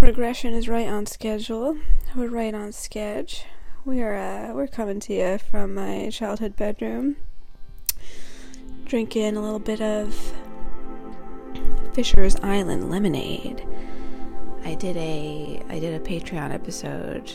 regression 0.00 0.54
is 0.54 0.68
right 0.68 0.88
on 0.88 1.04
schedule. 1.06 1.76
We're 2.16 2.28
right 2.28 2.54
on 2.54 2.72
sketch. 2.72 3.44
We 3.84 4.00
are 4.00 4.16
uh, 4.16 4.54
we're 4.54 4.66
coming 4.66 4.98
to 5.00 5.14
you 5.14 5.38
from 5.38 5.74
my 5.74 6.10
childhood 6.10 6.56
bedroom, 6.56 7.16
drinking 8.86 9.36
a 9.36 9.42
little 9.42 9.58
bit 9.58 9.80
of 9.80 10.32
Fisher's 11.92 12.36
Island 12.36 12.90
lemonade. 12.90 13.66
I 14.64 14.74
did 14.74 14.96
a 14.96 15.62
I 15.68 15.78
did 15.78 15.94
a 15.94 16.04
Patreon 16.04 16.52
episode 16.52 17.30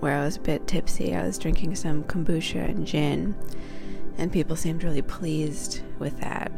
where 0.00 0.16
I 0.16 0.24
was 0.24 0.36
a 0.36 0.40
bit 0.40 0.66
tipsy. 0.66 1.14
I 1.14 1.24
was 1.24 1.38
drinking 1.38 1.76
some 1.76 2.04
kombucha 2.04 2.68
and 2.68 2.86
gin, 2.86 3.36
and 4.16 4.32
people 4.32 4.56
seemed 4.56 4.82
really 4.82 5.02
pleased 5.02 5.82
with 5.98 6.18
that 6.20 6.50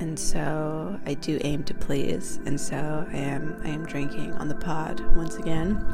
and 0.00 0.18
so 0.18 0.98
I 1.06 1.14
do 1.14 1.38
aim 1.42 1.64
to 1.64 1.74
please, 1.74 2.40
and 2.46 2.60
so 2.60 3.06
I 3.12 3.16
am 3.16 3.60
I 3.64 3.68
am 3.68 3.84
drinking 3.84 4.32
on 4.34 4.48
the 4.48 4.54
pod 4.54 5.00
once 5.16 5.36
again. 5.36 5.84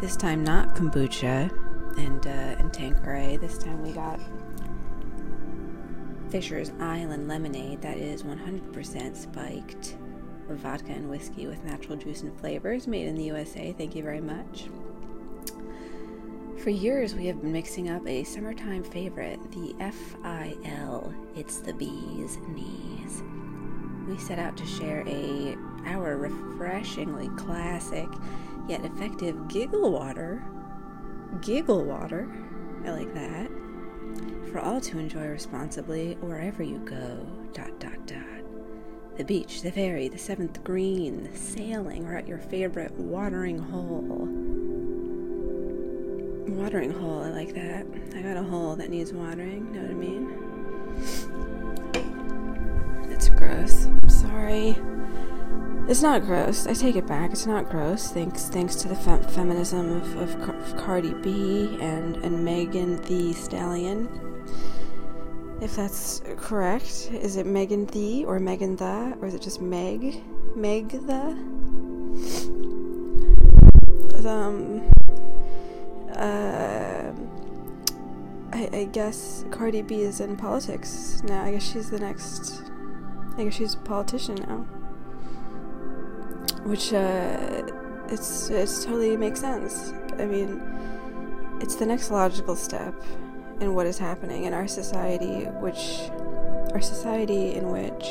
This 0.00 0.16
time 0.16 0.44
not 0.44 0.74
kombucha 0.74 1.50
and 1.98 2.26
uh, 2.26 2.30
and 2.30 2.72
Tanqueray. 2.72 3.38
This 3.38 3.58
time 3.58 3.82
we 3.82 3.92
got 3.92 4.20
Fisher's 6.30 6.72
Island 6.80 7.28
lemonade 7.28 7.82
that 7.82 7.98
is 7.98 8.22
100% 8.22 9.16
spiked 9.16 9.96
vodka 10.48 10.92
and 10.92 11.08
whiskey 11.08 11.46
with 11.46 11.62
natural 11.64 11.96
juice 11.96 12.22
and 12.22 12.38
flavors, 12.38 12.86
made 12.86 13.06
in 13.06 13.16
the 13.16 13.24
USA. 13.24 13.72
Thank 13.72 13.94
you 13.94 14.02
very 14.02 14.20
much. 14.20 14.66
For 16.58 16.70
years, 16.70 17.16
we 17.16 17.26
have 17.26 17.40
been 17.40 17.50
mixing 17.50 17.90
up 17.90 18.06
a 18.06 18.22
summertime 18.22 18.84
favorite, 18.84 19.40
the 19.50 19.74
FIL, 19.80 21.12
It's 21.34 21.58
the 21.58 21.72
Bee's 21.72 22.38
Knees. 22.48 23.22
We 24.06 24.16
set 24.18 24.38
out 24.38 24.56
to 24.58 24.66
share 24.66 25.02
a 25.08 25.56
our 25.86 26.16
refreshingly 26.16 27.28
classic 27.30 28.06
yet 28.68 28.84
effective 28.84 29.48
giggle 29.48 29.90
water. 29.90 30.44
Giggle 31.40 31.84
water. 31.84 32.30
I 32.84 32.90
like 32.90 33.12
that. 33.14 33.50
For 34.52 34.60
all 34.60 34.80
to 34.82 35.00
enjoy 35.00 35.26
responsibly 35.26 36.14
wherever 36.20 36.62
you 36.62 36.78
go. 36.78 37.26
Dot 37.52 37.80
dot 37.80 38.06
dot. 38.06 38.22
The 39.16 39.24
beach, 39.24 39.62
the 39.62 39.72
ferry, 39.72 40.08
the 40.08 40.18
seventh 40.18 40.62
green, 40.62 41.28
sailing, 41.34 42.06
or 42.06 42.16
at 42.16 42.28
your 42.28 42.38
favorite 42.38 42.92
watering 42.92 43.58
hole 43.58 44.28
watering 46.56 46.92
hole. 46.92 47.22
I 47.22 47.30
like 47.30 47.54
that. 47.54 47.86
I 48.14 48.22
got 48.22 48.36
a 48.36 48.42
hole 48.42 48.76
that 48.76 48.90
needs 48.90 49.12
watering. 49.12 49.72
Know 49.72 49.82
what 49.82 49.90
I 49.90 49.94
mean? 49.94 50.38
It's 53.10 53.28
gross. 53.28 53.86
I'm 53.86 54.08
sorry. 54.08 54.76
It's 55.88 56.02
not 56.02 56.22
gross. 56.22 56.66
I 56.66 56.74
take 56.74 56.96
it 56.96 57.06
back. 57.06 57.32
It's 57.32 57.46
not 57.46 57.68
gross. 57.68 58.12
Thanks, 58.12 58.48
thanks 58.48 58.76
to 58.76 58.88
the 58.88 58.94
fem- 58.94 59.22
feminism 59.24 59.96
of, 59.96 60.16
of, 60.16 60.48
of 60.48 60.76
Cardi 60.76 61.12
B 61.14 61.76
and 61.80 62.16
and 62.18 62.44
Megan 62.44 63.02
Thee 63.02 63.32
Stallion. 63.32 64.08
If 65.60 65.76
that's 65.76 66.22
correct, 66.36 67.10
is 67.12 67.36
it 67.36 67.46
Megan 67.46 67.86
the 67.86 68.24
or 68.24 68.38
Megan 68.38 68.76
the 68.76 69.16
or 69.20 69.26
is 69.26 69.34
it 69.34 69.42
just 69.42 69.60
Meg? 69.60 70.22
Meg 70.56 70.88
the? 70.90 71.36
Um, 74.24 74.71
uh, 76.22 77.12
I, 78.52 78.68
I, 78.72 78.84
guess 78.92 79.44
Cardi 79.50 79.82
B 79.82 80.02
is 80.02 80.20
in 80.20 80.36
politics 80.36 81.20
now. 81.24 81.42
I 81.42 81.52
guess 81.52 81.72
she's 81.72 81.90
the 81.90 81.98
next. 81.98 82.62
I 83.36 83.44
guess 83.44 83.54
she's 83.54 83.74
a 83.74 83.78
politician 83.78 84.36
now. 84.36 84.58
Which 86.64 86.92
uh, 86.92 87.66
it's 88.08 88.50
it's 88.50 88.84
totally 88.84 89.16
makes 89.16 89.40
sense. 89.40 89.92
I 90.18 90.26
mean, 90.26 90.62
it's 91.60 91.74
the 91.74 91.86
next 91.86 92.12
logical 92.12 92.54
step 92.54 92.94
in 93.60 93.74
what 93.74 93.86
is 93.86 93.98
happening 93.98 94.44
in 94.44 94.54
our 94.54 94.68
society, 94.68 95.46
which 95.60 96.08
our 96.72 96.80
society 96.80 97.54
in 97.54 97.70
which 97.70 98.06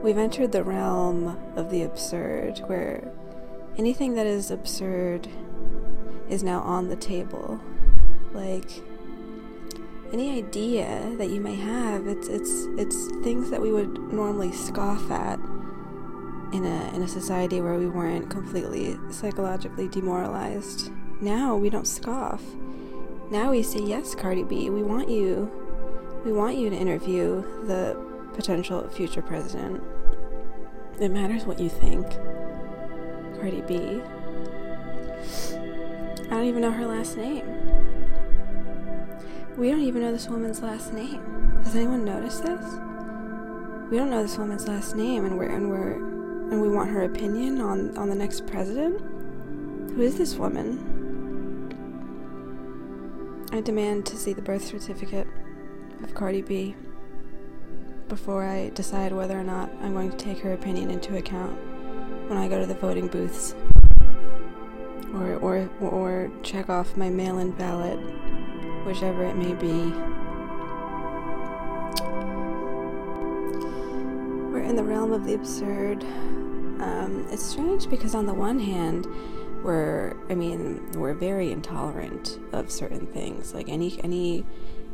we've 0.00 0.18
entered 0.18 0.52
the 0.52 0.62
realm 0.62 1.36
of 1.56 1.70
the 1.70 1.82
absurd, 1.82 2.58
where 2.66 3.10
anything 3.78 4.14
that 4.14 4.26
is 4.26 4.52
absurd 4.52 5.28
is 6.28 6.42
now 6.42 6.60
on 6.60 6.88
the 6.88 6.96
table. 6.96 7.60
Like 8.32 8.70
any 10.12 10.38
idea 10.38 11.14
that 11.18 11.30
you 11.30 11.40
may 11.40 11.56
have, 11.56 12.06
it's 12.06 12.28
it's 12.28 12.66
it's 12.78 13.08
things 13.24 13.50
that 13.50 13.60
we 13.60 13.72
would 13.72 13.98
normally 14.12 14.52
scoff 14.52 15.10
at 15.10 15.38
in 16.52 16.64
a 16.64 16.94
in 16.94 17.02
a 17.02 17.08
society 17.08 17.60
where 17.60 17.78
we 17.78 17.86
weren't 17.86 18.30
completely 18.30 18.96
psychologically 19.10 19.88
demoralized. 19.88 20.90
Now 21.20 21.56
we 21.56 21.70
don't 21.70 21.86
scoff. 21.86 22.42
Now 23.30 23.50
we 23.50 23.62
say 23.62 23.80
yes, 23.80 24.14
Cardi 24.14 24.44
B. 24.44 24.70
We 24.70 24.82
want 24.82 25.08
you. 25.08 25.50
We 26.24 26.32
want 26.32 26.56
you 26.56 26.70
to 26.70 26.76
interview 26.76 27.42
the 27.66 27.96
potential 28.34 28.88
future 28.88 29.22
president. 29.22 29.82
It 31.00 31.10
matters 31.10 31.44
what 31.44 31.58
you 31.58 31.68
think. 31.68 32.08
Cardi 33.40 33.62
B. 33.62 34.00
I 36.34 36.38
don't 36.38 36.46
even 36.46 36.62
know 36.62 36.72
her 36.72 36.86
last 36.86 37.16
name. 37.16 37.46
We 39.56 39.70
don't 39.70 39.82
even 39.82 40.02
know 40.02 40.10
this 40.10 40.28
woman's 40.28 40.62
last 40.62 40.92
name. 40.92 41.22
Does 41.62 41.76
anyone 41.76 42.04
notice 42.04 42.40
this? 42.40 42.60
We 43.88 43.98
don't 43.98 44.10
know 44.10 44.20
this 44.20 44.36
woman's 44.36 44.66
last 44.66 44.96
name, 44.96 45.26
and 45.26 45.38
we're 45.38 45.48
and 45.48 45.70
we're 45.70 45.92
and 45.92 46.60
we 46.60 46.68
want 46.68 46.90
her 46.90 47.04
opinion 47.04 47.60
on 47.60 47.96
on 47.96 48.08
the 48.08 48.16
next 48.16 48.48
president. 48.48 49.00
Who 49.92 50.02
is 50.02 50.18
this 50.18 50.34
woman? 50.34 50.80
I 53.52 53.60
demand 53.60 54.04
to 54.06 54.16
see 54.16 54.32
the 54.32 54.42
birth 54.42 54.64
certificate 54.64 55.28
of 56.02 56.16
Cardi 56.16 56.42
B 56.42 56.74
before 58.08 58.44
I 58.44 58.70
decide 58.70 59.12
whether 59.12 59.38
or 59.38 59.44
not 59.44 59.70
I'm 59.80 59.92
going 59.92 60.10
to 60.10 60.16
take 60.16 60.40
her 60.40 60.52
opinion 60.52 60.90
into 60.90 61.16
account 61.16 61.56
when 62.28 62.38
I 62.38 62.48
go 62.48 62.58
to 62.58 62.66
the 62.66 62.74
voting 62.74 63.06
booths 63.06 63.54
or, 65.14 65.36
or, 65.36 65.70
or 65.80 66.30
check 66.42 66.68
off 66.68 66.96
my 66.96 67.08
mail 67.08 67.38
in 67.38 67.52
ballot, 67.52 67.98
whichever 68.84 69.24
it 69.24 69.36
may 69.36 69.54
be. 69.54 69.92
We're 74.50 74.62
in 74.62 74.76
the 74.76 74.84
realm 74.84 75.12
of 75.12 75.24
the 75.24 75.34
absurd. 75.34 76.02
Um, 76.02 77.26
it's 77.30 77.44
strange 77.44 77.88
because, 77.88 78.14
on 78.14 78.26
the 78.26 78.34
one 78.34 78.58
hand, 78.58 79.06
we're, 79.62 80.14
I 80.28 80.34
mean, 80.34 80.92
we're 80.92 81.14
very 81.14 81.50
intolerant 81.50 82.38
of 82.52 82.70
certain 82.70 83.06
things. 83.06 83.54
Like 83.54 83.68
any, 83.68 83.98
any, 84.02 84.44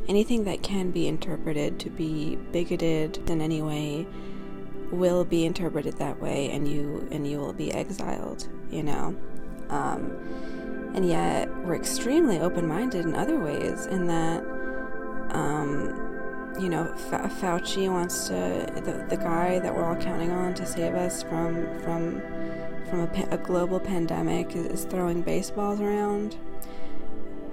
anything 0.07 0.45
that 0.45 0.63
can 0.63 0.91
be 0.91 1.07
interpreted 1.07 1.79
to 1.79 1.89
be 1.89 2.37
bigoted 2.51 3.29
in 3.29 3.41
any 3.41 3.61
way 3.61 4.07
will 4.91 5.25
be 5.25 5.45
interpreted 5.45 5.97
that 5.97 6.21
way, 6.21 6.49
and 6.51 6.67
you, 6.67 7.07
and 7.11 7.27
you 7.27 7.39
will 7.39 7.53
be 7.53 7.73
exiled. 7.73 8.47
You 8.69 8.83
know. 8.83 9.15
Um, 9.71 10.91
and 10.93 11.07
yet, 11.07 11.49
we're 11.63 11.75
extremely 11.75 12.39
open 12.39 12.67
minded 12.67 13.05
in 13.05 13.15
other 13.15 13.39
ways, 13.39 13.85
in 13.85 14.07
that, 14.07 14.43
um, 15.29 16.53
you 16.59 16.67
know, 16.67 16.85
Fa- 17.09 17.31
Fauci 17.39 17.89
wants 17.89 18.27
to, 18.27 18.67
the, 18.75 19.05
the 19.09 19.15
guy 19.15 19.59
that 19.59 19.73
we're 19.73 19.85
all 19.85 19.95
counting 19.95 20.31
on 20.31 20.53
to 20.55 20.65
save 20.65 20.93
us 20.95 21.23
from, 21.23 21.65
from, 21.79 22.21
from 22.89 22.99
a, 22.99 23.27
a 23.31 23.37
global 23.37 23.79
pandemic 23.79 24.53
is, 24.53 24.65
is, 24.65 24.85
throwing 24.85 25.21
baseballs 25.21 25.79
around. 25.79 26.35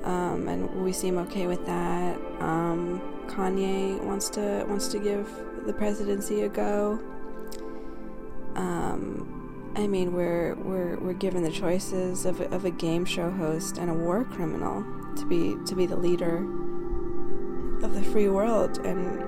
Um, 0.02 0.48
and 0.48 0.84
we 0.84 0.92
seem 0.92 1.16
okay 1.18 1.46
with 1.46 1.64
that. 1.66 2.16
Um, 2.40 3.00
Kanye 3.28 4.02
wants 4.02 4.30
to 4.30 4.64
wants 4.66 4.88
to 4.88 4.98
give 4.98 5.28
the 5.66 5.72
presidency 5.72 6.42
a 6.42 6.48
go. 6.48 6.98
Um, 8.54 9.37
I 9.76 9.86
mean, 9.86 10.12
we're 10.12 10.54
we're 10.54 10.96
we're 10.98 11.12
given 11.12 11.42
the 11.42 11.50
choices 11.50 12.26
of 12.26 12.40
of 12.40 12.64
a 12.64 12.70
game 12.70 13.04
show 13.04 13.30
host 13.30 13.78
and 13.78 13.90
a 13.90 13.94
war 13.94 14.24
criminal 14.24 14.84
to 15.16 15.26
be 15.26 15.56
to 15.66 15.74
be 15.74 15.86
the 15.86 15.96
leader 15.96 16.38
of 17.82 17.94
the 17.94 18.02
free 18.02 18.28
world, 18.28 18.78
and 18.78 19.20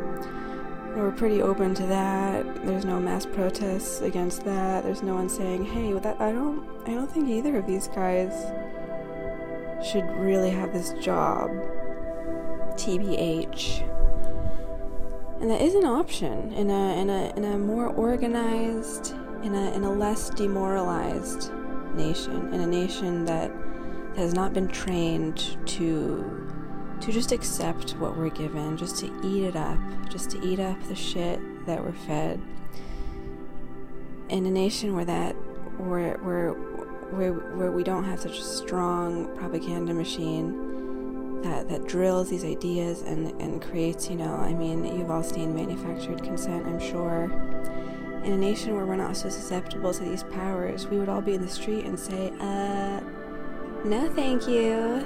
we're 0.96 1.12
pretty 1.12 1.40
open 1.40 1.74
to 1.76 1.86
that. 1.86 2.66
There's 2.66 2.84
no 2.84 2.98
mass 2.98 3.24
protests 3.26 4.00
against 4.00 4.44
that. 4.44 4.82
There's 4.82 5.02
no 5.02 5.14
one 5.14 5.28
saying, 5.28 5.66
"Hey, 5.66 5.92
that 5.92 6.20
I 6.20 6.32
don't 6.32 6.66
I 6.86 6.94
don't 6.94 7.10
think 7.10 7.28
either 7.28 7.56
of 7.56 7.66
these 7.66 7.88
guys 7.88 8.32
should 9.84 10.04
really 10.16 10.50
have 10.50 10.72
this 10.72 10.92
job." 11.00 11.50
TBH. 12.76 13.82
And 15.40 15.50
that 15.50 15.60
is 15.62 15.74
an 15.74 15.84
option 15.84 16.52
in 16.52 16.70
a 16.70 17.00
in 17.00 17.10
a 17.10 17.32
in 17.36 17.44
a 17.44 17.58
more 17.58 17.88
organized 17.88 19.14
in 19.42 19.54
a, 19.54 19.72
in 19.72 19.84
a 19.84 19.92
less 19.92 20.30
demoralized 20.30 21.52
nation, 21.94 22.52
in 22.52 22.60
a 22.60 22.66
nation 22.66 23.24
that 23.24 23.50
has 24.16 24.34
not 24.34 24.52
been 24.52 24.68
trained 24.68 25.56
to 25.66 26.36
to 27.00 27.12
just 27.12 27.32
accept 27.32 27.92
what 27.92 28.14
we're 28.14 28.28
given, 28.28 28.76
just 28.76 28.98
to 28.98 29.06
eat 29.24 29.44
it 29.44 29.56
up, 29.56 29.78
just 30.10 30.28
to 30.30 30.38
eat 30.46 30.60
up 30.60 30.78
the 30.84 30.94
shit 30.94 31.40
that 31.64 31.82
we're 31.82 31.92
fed. 31.92 32.38
In 34.28 34.44
a 34.44 34.50
nation 34.50 34.94
where 34.94 35.06
that 35.06 35.32
where 35.78 36.18
where 36.18 36.50
where 36.52 37.32
where 37.32 37.72
we 37.72 37.82
don't 37.82 38.04
have 38.04 38.20
such 38.20 38.38
a 38.38 38.42
strong 38.42 39.34
propaganda 39.36 39.94
machine 39.94 41.40
that 41.42 41.68
that 41.70 41.86
drills 41.86 42.28
these 42.28 42.44
ideas 42.44 43.02
and 43.02 43.28
and 43.40 43.62
creates, 43.62 44.10
you 44.10 44.16
know, 44.16 44.34
I 44.34 44.52
mean, 44.52 44.84
you've 44.84 45.10
all 45.10 45.22
seen 45.22 45.54
manufactured 45.54 46.22
consent, 46.22 46.66
I'm 46.66 46.78
sure. 46.78 47.30
In 48.24 48.32
a 48.32 48.36
nation 48.36 48.76
where 48.76 48.84
we're 48.84 48.96
not 48.96 49.16
so 49.16 49.30
susceptible 49.30 49.94
to 49.94 50.04
these 50.04 50.24
powers, 50.24 50.86
we 50.86 50.98
would 50.98 51.08
all 51.08 51.22
be 51.22 51.34
in 51.34 51.40
the 51.40 51.48
street 51.48 51.86
and 51.86 51.98
say, 51.98 52.30
uh, 52.38 53.00
no, 53.84 54.12
thank 54.14 54.46
you. 54.46 55.02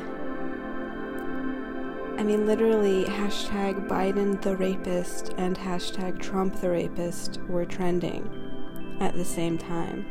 I 2.18 2.24
mean, 2.24 2.46
literally, 2.46 3.04
hashtag 3.04 3.86
Biden 3.86 4.40
the 4.42 4.56
rapist 4.56 5.32
and 5.36 5.56
hashtag 5.56 6.20
Trump 6.20 6.60
the 6.60 6.70
rapist 6.70 7.38
were 7.48 7.64
trending 7.64 8.98
at 9.00 9.14
the 9.14 9.24
same 9.24 9.58
time. 9.58 10.06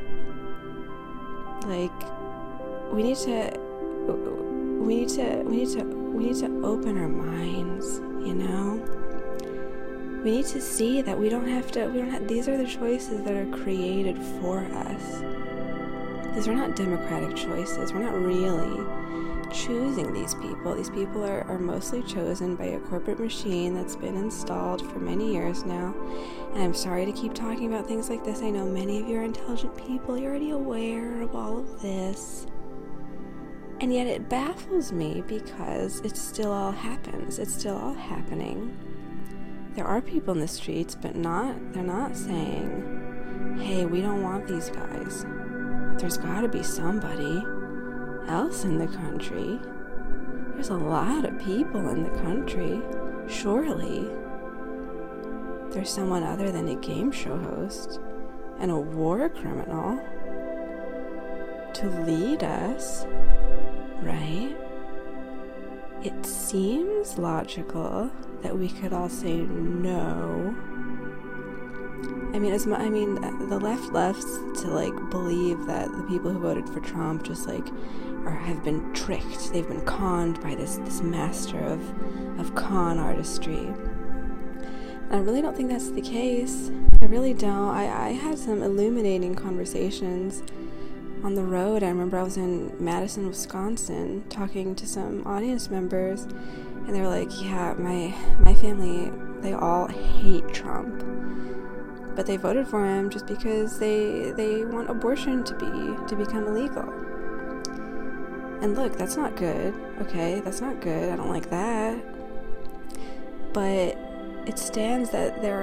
Like, 1.65 1.91
we 2.93 3.03
need 3.03 3.17
to, 3.17 3.57
we 4.79 4.95
need 4.95 5.09
to, 5.09 5.43
we 5.43 5.57
need 5.57 5.69
to, 5.77 5.83
we 5.83 6.25
need 6.25 6.35
to 6.37 6.65
open 6.65 6.97
our 6.97 7.09
minds, 7.09 7.99
you 8.25 8.33
know? 8.33 9.02
We 10.23 10.31
need 10.31 10.45
to 10.47 10.61
see 10.61 11.01
that 11.01 11.19
we 11.19 11.27
don't 11.27 11.47
have 11.47 11.69
to, 11.73 11.87
we 11.87 11.99
don't 11.99 12.11
have, 12.11 12.27
these 12.29 12.47
are 12.47 12.55
the 12.55 12.65
choices 12.65 13.23
that 13.23 13.33
are 13.33 13.45
created 13.57 14.17
for 14.39 14.59
us. 14.59 15.21
These 16.33 16.47
are 16.47 16.55
not 16.55 16.77
democratic 16.77 17.35
choices. 17.35 17.91
We're 17.91 18.03
not 18.03 18.15
really 18.15 18.83
choosing 19.51 20.13
these 20.13 20.33
people. 20.35 20.75
These 20.75 20.89
people 20.89 21.23
are, 21.23 21.43
are 21.43 21.59
mostly 21.59 22.01
chosen 22.03 22.55
by 22.55 22.65
a 22.65 22.79
corporate 22.79 23.19
machine 23.19 23.75
that's 23.75 23.95
been 23.95 24.15
installed 24.15 24.81
for 24.91 24.99
many 24.99 25.33
years 25.33 25.63
now. 25.65 25.93
And 26.53 26.63
I'm 26.63 26.73
sorry 26.73 27.05
to 27.05 27.11
keep 27.11 27.33
talking 27.33 27.73
about 27.73 27.85
things 27.85 28.09
like 28.09 28.23
this. 28.23 28.41
I 28.41 28.49
know 28.49 28.65
many 28.65 29.01
of 29.01 29.07
you 29.07 29.17
are 29.17 29.23
intelligent 29.23 29.75
people, 29.77 30.17
you're 30.17 30.31
already 30.31 30.51
aware 30.51 31.21
of 31.21 31.35
all 31.35 31.59
of 31.59 31.81
this. 31.81 32.47
And 33.79 33.93
yet 33.93 34.07
it 34.07 34.29
baffles 34.29 34.91
me 34.93 35.21
because 35.27 35.99
it 35.99 36.15
still 36.15 36.51
all 36.51 36.71
happens. 36.71 37.39
It's 37.39 37.53
still 37.53 37.77
all 37.77 37.93
happening. 37.93 38.92
There 39.75 39.85
are 39.85 40.01
people 40.01 40.33
in 40.35 40.39
the 40.39 40.47
streets, 40.47 40.95
but 40.95 41.15
not 41.15 41.55
they're 41.73 41.83
not 41.83 42.15
saying, 42.15 43.57
"Hey, 43.59 43.85
we 43.85 44.01
don't 44.01 44.21
want 44.21 44.47
these 44.47 44.69
guys." 44.69 45.25
There's 45.97 46.17
got 46.17 46.41
to 46.41 46.47
be 46.47 46.63
somebody 46.63 47.43
else 48.27 48.65
in 48.65 48.77
the 48.77 48.87
country. 48.87 49.59
There's 50.53 50.69
a 50.69 50.77
lot 50.77 51.25
of 51.25 51.39
people 51.39 51.89
in 51.89 52.03
the 52.03 52.21
country. 52.21 52.81
Surely 53.27 54.09
there's 55.71 55.89
someone 55.89 56.21
other 56.21 56.51
than 56.51 56.67
a 56.67 56.75
game 56.75 57.11
show 57.11 57.35
host 57.37 57.99
and 58.59 58.69
a 58.69 58.77
war 58.77 59.27
criminal 59.27 59.99
to 61.73 61.89
lead 62.05 62.43
us, 62.43 63.05
right? 64.03 64.55
It 66.03 66.25
seems 66.25 67.17
logical 67.17 68.11
that 68.43 68.57
we 68.57 68.69
could 68.69 68.93
all 68.93 69.09
say 69.09 69.37
no 69.37 70.55
I 72.33 72.39
mean, 72.39 72.51
as 72.51 72.65
I 72.65 72.89
mean, 72.89 73.23
uh, 73.23 73.45
the 73.45 73.59
left 73.59 73.93
left 73.93 74.23
to 74.61 74.67
like 74.67 74.93
believe 75.11 75.67
that 75.67 75.91
the 75.95 76.03
people 76.03 76.31
who 76.31 76.39
voted 76.39 76.67
for 76.67 76.79
Trump 76.79 77.21
just 77.23 77.47
like 77.47 77.67
or 78.25 78.31
have 78.31 78.63
been 78.63 78.91
tricked. 78.93 79.53
They've 79.53 79.67
been 79.67 79.85
conned 79.85 80.41
by 80.41 80.55
this 80.55 80.77
this 80.77 81.01
master 81.01 81.59
of 81.59 82.39
of 82.39 82.55
con 82.55 82.97
artistry. 82.97 83.71
I 85.11 85.17
really 85.17 85.43
don't 85.43 85.55
think 85.55 85.69
that's 85.69 85.91
the 85.91 86.01
case. 86.01 86.71
I 87.03 87.05
really 87.05 87.35
don't. 87.35 87.69
I 87.69 88.07
I 88.07 88.09
had 88.13 88.39
some 88.39 88.63
illuminating 88.63 89.35
conversations 89.35 90.41
on 91.23 91.35
the 91.35 91.43
road. 91.43 91.83
I 91.83 91.89
remember 91.89 92.17
I 92.17 92.23
was 92.23 92.37
in 92.37 92.73
Madison, 92.83 93.27
Wisconsin, 93.27 94.23
talking 94.29 94.73
to 94.73 94.87
some 94.87 95.25
audience 95.27 95.69
members, 95.69 96.25
and 96.85 96.95
they're 96.95 97.07
like, 97.07 97.29
"Yeah, 97.41 97.73
my 97.77 98.13
my 98.45 98.53
family, 98.55 99.11
they 99.41 99.53
all 99.53 99.87
hate 99.87 100.47
Trump." 100.53 101.03
but 102.15 102.25
they 102.25 102.37
voted 102.37 102.67
for 102.67 102.85
him 102.85 103.09
just 103.09 103.25
because 103.25 103.79
they 103.79 104.31
they 104.31 104.65
want 104.65 104.89
abortion 104.89 105.43
to 105.43 105.53
be 105.55 106.07
to 106.07 106.15
become 106.15 106.47
illegal. 106.47 106.87
And 108.61 108.75
look, 108.75 108.97
that's 108.97 109.17
not 109.17 109.35
good. 109.35 109.73
Okay, 110.01 110.39
that's 110.39 110.61
not 110.61 110.79
good. 110.79 111.11
I 111.11 111.15
don't 111.15 111.29
like 111.29 111.49
that. 111.49 112.01
But 113.51 113.97
it 114.47 114.57
stands 114.57 115.09
that 115.09 115.41
there 115.41 115.57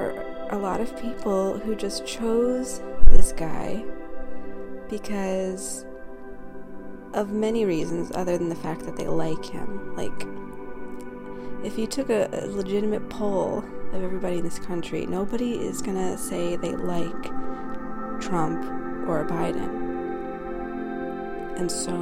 are 0.50 0.55
a 0.55 0.58
lot 0.58 0.81
of 0.81 0.94
people 1.00 1.58
who 1.58 1.75
just 1.75 2.06
chose 2.06 2.82
this 3.06 3.32
guy 3.32 3.84
because 4.88 5.87
of 7.14 7.32
many 7.32 7.64
reasons 7.64 8.12
other 8.14 8.37
than 8.37 8.49
the 8.49 8.55
fact 8.55 8.82
that 8.82 8.96
they 8.96 9.06
like 9.06 9.44
him. 9.44 9.96
Like 9.96 10.26
if 11.62 11.79
you 11.79 11.87
took 11.87 12.09
a, 12.11 12.29
a 12.33 12.47
legitimate 12.47 13.09
poll 13.11 13.65
of 13.93 14.03
everybody 14.03 14.39
in 14.39 14.45
this 14.45 14.59
country, 14.59 15.07
nobody 15.07 15.53
is 15.53 15.83
gonna 15.83 16.17
say 16.17 16.57
they 16.57 16.75
like 16.75 17.23
Trump 18.21 18.65
or 19.09 19.27
Biden. 19.27 19.89
And 21.59 21.71
so, 21.71 21.93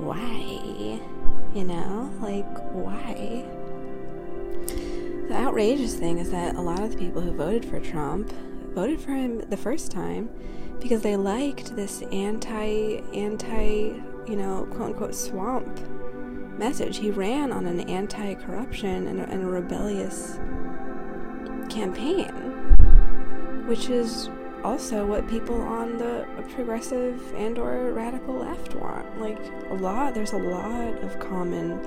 why? 0.00 1.00
You 1.54 1.64
know? 1.64 2.12
Like, 2.20 2.46
why? 2.72 3.44
The 5.28 5.34
outrageous 5.34 5.94
thing 5.94 6.18
is 6.18 6.30
that 6.30 6.56
a 6.56 6.60
lot 6.60 6.80
of 6.80 6.92
the 6.92 6.96
people 6.96 7.20
who 7.20 7.32
voted 7.32 7.64
for 7.64 7.80
Trump 7.80 8.32
voted 8.74 9.00
for 9.00 9.12
him 9.12 9.40
the 9.50 9.56
first 9.56 9.90
time 9.90 10.30
because 10.80 11.02
they 11.02 11.16
liked 11.16 11.74
this 11.74 12.02
anti, 12.12 13.00
anti, 13.12 14.00
you 14.28 14.36
know, 14.36 14.68
quote 14.70 14.90
unquote 14.90 15.14
swamp 15.14 15.80
message. 16.58 16.98
He 16.98 17.10
ran 17.10 17.52
on 17.52 17.66
an 17.66 17.80
anti 17.80 18.34
corruption 18.34 19.06
and, 19.06 19.20
and 19.20 19.42
a 19.42 19.46
rebellious 19.46 20.38
campaign, 21.68 22.32
which 23.66 23.88
is 23.88 24.30
also 24.64 25.06
what 25.06 25.28
people 25.28 25.60
on 25.60 25.98
the 25.98 26.26
progressive 26.54 27.32
and 27.34 27.58
or 27.58 27.92
radical 27.92 28.34
left 28.34 28.74
want 28.74 29.20
like 29.20 29.38
a 29.70 29.74
lot 29.74 30.14
there's 30.14 30.32
a 30.32 30.36
lot 30.36 30.98
of 31.04 31.18
common 31.20 31.80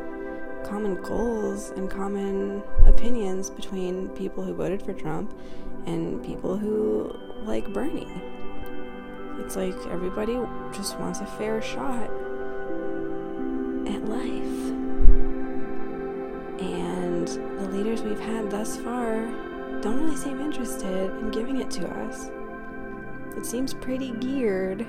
common 0.63 0.95
goals 1.01 1.71
and 1.71 1.89
common 1.89 2.63
opinions 2.85 3.49
between 3.49 4.07
people 4.09 4.43
who 4.43 4.53
voted 4.53 4.81
for 4.81 4.93
Trump 4.93 5.37
and 5.85 6.23
people 6.23 6.55
who 6.57 7.13
like 7.43 7.71
Bernie 7.73 8.07
it's 9.39 9.57
like 9.57 9.75
everybody 9.87 10.39
just 10.71 10.97
wants 10.97 11.19
a 11.19 11.25
fair 11.25 11.61
shot 11.61 12.09
thus 18.61 18.77
far 18.77 19.25
don't 19.81 20.03
really 20.03 20.15
seem 20.15 20.39
interested 20.39 21.09
in 21.17 21.31
giving 21.31 21.59
it 21.59 21.71
to 21.71 21.87
us. 22.03 22.29
It 23.35 23.43
seems 23.43 23.73
pretty 23.73 24.11
geared 24.11 24.85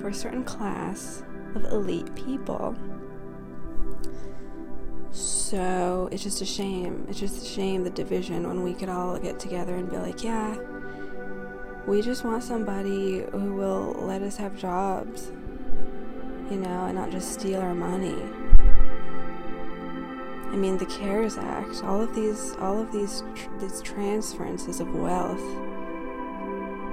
for 0.00 0.10
a 0.10 0.14
certain 0.14 0.44
class 0.44 1.24
of 1.56 1.64
elite 1.64 2.14
people. 2.14 2.76
So 5.10 6.08
it's 6.12 6.22
just 6.22 6.40
a 6.40 6.46
shame. 6.46 7.04
It's 7.08 7.18
just 7.18 7.42
a 7.42 7.44
shame 7.44 7.82
the 7.82 7.90
division 7.90 8.46
when 8.46 8.62
we 8.62 8.74
could 8.74 8.88
all 8.88 9.18
get 9.18 9.40
together 9.40 9.74
and 9.74 9.90
be 9.90 9.96
like, 9.96 10.22
yeah, 10.22 10.56
we 11.88 12.00
just 12.00 12.24
want 12.24 12.44
somebody 12.44 13.24
who 13.32 13.54
will 13.54 13.94
let 14.06 14.22
us 14.22 14.36
have 14.36 14.56
jobs, 14.56 15.32
you 16.48 16.58
know, 16.58 16.84
and 16.84 16.94
not 16.94 17.10
just 17.10 17.32
steal 17.32 17.60
our 17.60 17.74
money. 17.74 18.14
I 20.54 20.56
mean, 20.56 20.78
the 20.78 20.86
CARES 20.86 21.36
Act, 21.36 21.82
all 21.82 22.00
of 22.00 22.14
these, 22.14 22.54
all 22.60 22.80
of 22.80 22.92
these, 22.92 23.24
tr- 23.34 23.48
these 23.58 23.82
transferences 23.82 24.78
of 24.78 24.94
wealth 24.94 25.42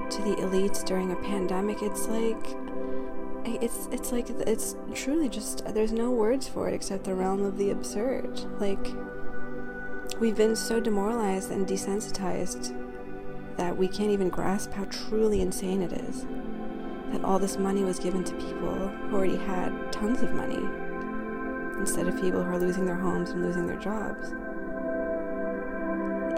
to 0.10 0.22
the 0.24 0.36
elites 0.40 0.84
during 0.84 1.12
a 1.12 1.16
pandemic. 1.18 1.84
It's 1.84 2.08
like, 2.08 2.58
it's 3.46 3.88
it's 3.92 4.12
like 4.12 4.32
it's 4.32 4.76
truly 4.96 5.30
just 5.30 5.64
there's 5.76 5.92
no 5.92 6.10
words 6.10 6.48
for 6.48 6.68
it 6.70 6.74
except 6.74 7.04
the 7.04 7.14
realm 7.14 7.46
of 7.46 7.60
the 7.60 7.70
absurd. 7.70 8.40
Like, 8.60 8.84
we've 10.20 10.36
been 10.36 10.56
so 10.56 10.80
demoralized 10.80 11.52
and 11.52 11.68
desensitized 11.68 12.76
that 13.58 13.78
we 13.78 13.88
can't 13.88 14.10
even 14.10 14.30
grasp 14.30 14.74
how 14.74 14.86
truly 14.86 15.40
insane 15.42 15.84
it 15.84 15.94
is 15.94 16.26
that 17.12 17.24
all 17.24 17.38
this 17.38 17.58
money 17.58 17.84
was 17.84 18.00
given 18.00 18.24
to 18.24 18.34
people 18.38 18.88
who 18.88 19.16
already 19.16 19.38
had 19.38 19.92
tons 19.92 20.24
of 20.24 20.34
money 20.34 20.68
instead 21.82 22.08
of 22.08 22.16
people 22.22 22.44
who 22.44 22.52
are 22.52 22.60
losing 22.60 22.86
their 22.86 22.96
homes 22.96 23.32
and 23.32 23.42
losing 23.42 23.66
their 23.66 23.78
jobs. 23.78 24.30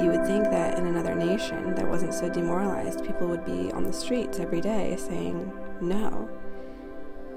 You 0.01 0.09
would 0.09 0.25
think 0.25 0.45
that 0.45 0.79
in 0.79 0.87
another 0.87 1.13
nation 1.13 1.75
that 1.75 1.87
wasn't 1.87 2.13
so 2.13 2.29
demoralized, 2.29 3.05
people 3.05 3.27
would 3.27 3.45
be 3.45 3.71
on 3.73 3.83
the 3.83 3.93
streets 3.93 4.39
every 4.39 4.61
day 4.61 4.95
saying 4.97 5.51
no. 5.81 6.29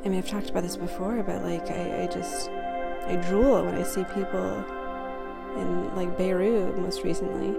I 0.05 0.09
mean, 0.09 0.19
I've 0.19 0.29
talked 0.29 0.51
about 0.51 0.63
this 0.63 0.77
before, 0.77 1.23
but 1.25 1.43
like, 1.43 1.69
I, 1.69 2.05
I 2.05 2.07
just, 2.07 2.49
I 2.49 3.17
drool 3.29 3.65
when 3.65 3.75
I 3.75 3.83
see 3.83 4.05
people 4.05 4.65
in 5.57 5.95
like 5.97 6.17
Beirut 6.17 6.79
most 6.79 7.03
recently, 7.03 7.55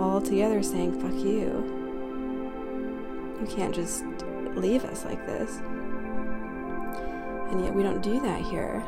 all 0.00 0.20
together 0.20 0.62
saying, 0.62 1.00
fuck 1.00 1.12
you. 1.12 1.76
You 3.40 3.46
can't 3.48 3.74
just 3.74 4.04
leave 4.54 4.84
us 4.84 5.04
like 5.04 5.26
this. 5.26 5.58
And 7.50 7.64
yet 7.64 7.74
we 7.74 7.82
don't 7.82 8.00
do 8.00 8.20
that 8.20 8.40
here. 8.42 8.84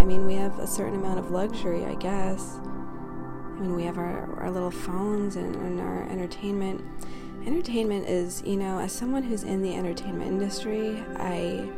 I 0.00 0.04
mean, 0.04 0.26
we 0.26 0.34
have 0.36 0.58
a 0.58 0.66
certain 0.66 0.94
amount 0.96 1.18
of 1.18 1.30
luxury, 1.30 1.84
I 1.84 1.94
guess. 1.94 2.58
I 2.64 3.60
mean, 3.60 3.76
we 3.76 3.84
have 3.84 3.98
our, 3.98 4.40
our 4.40 4.50
little 4.50 4.70
phones 4.70 5.36
and, 5.36 5.54
and 5.56 5.78
our 5.78 6.04
entertainment. 6.04 6.82
Entertainment 7.46 8.08
is, 8.08 8.42
you 8.46 8.56
know, 8.56 8.78
as 8.78 8.92
someone 8.92 9.22
who's 9.22 9.42
in 9.42 9.60
the 9.60 9.74
entertainment 9.74 10.30
industry, 10.30 11.04
I 11.16 11.70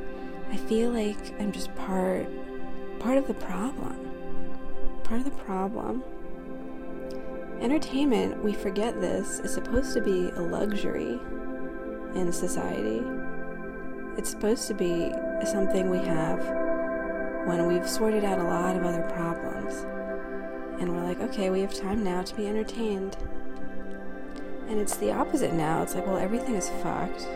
I 0.52 0.56
feel 0.56 0.90
like 0.90 1.18
I'm 1.40 1.50
just 1.50 1.74
part 1.74 2.28
part 3.00 3.18
of 3.18 3.26
the 3.26 3.34
problem. 3.34 4.12
Part 5.02 5.18
of 5.18 5.24
the 5.24 5.42
problem. 5.42 6.04
Entertainment, 7.60 8.42
we 8.42 8.52
forget 8.52 9.00
this, 9.00 9.40
is 9.40 9.52
supposed 9.52 9.94
to 9.94 10.00
be 10.00 10.30
a 10.30 10.40
luxury 10.40 11.18
in 12.14 12.32
society. 12.32 13.02
It's 14.16 14.30
supposed 14.30 14.68
to 14.68 14.74
be 14.74 15.12
something 15.44 15.90
we 15.90 15.98
have 15.98 16.61
when 17.46 17.66
we've 17.66 17.88
sorted 17.88 18.24
out 18.24 18.38
a 18.38 18.44
lot 18.44 18.76
of 18.76 18.84
other 18.84 19.02
problems. 19.02 19.86
And 20.80 20.94
we're 20.94 21.04
like, 21.04 21.20
okay, 21.20 21.50
we 21.50 21.60
have 21.60 21.74
time 21.74 22.02
now 22.02 22.22
to 22.22 22.34
be 22.34 22.46
entertained. 22.46 23.16
And 24.68 24.78
it's 24.78 24.96
the 24.96 25.12
opposite 25.12 25.52
now. 25.52 25.82
It's 25.82 25.94
like, 25.94 26.06
well, 26.06 26.18
everything 26.18 26.54
is 26.54 26.68
fucked. 26.82 27.28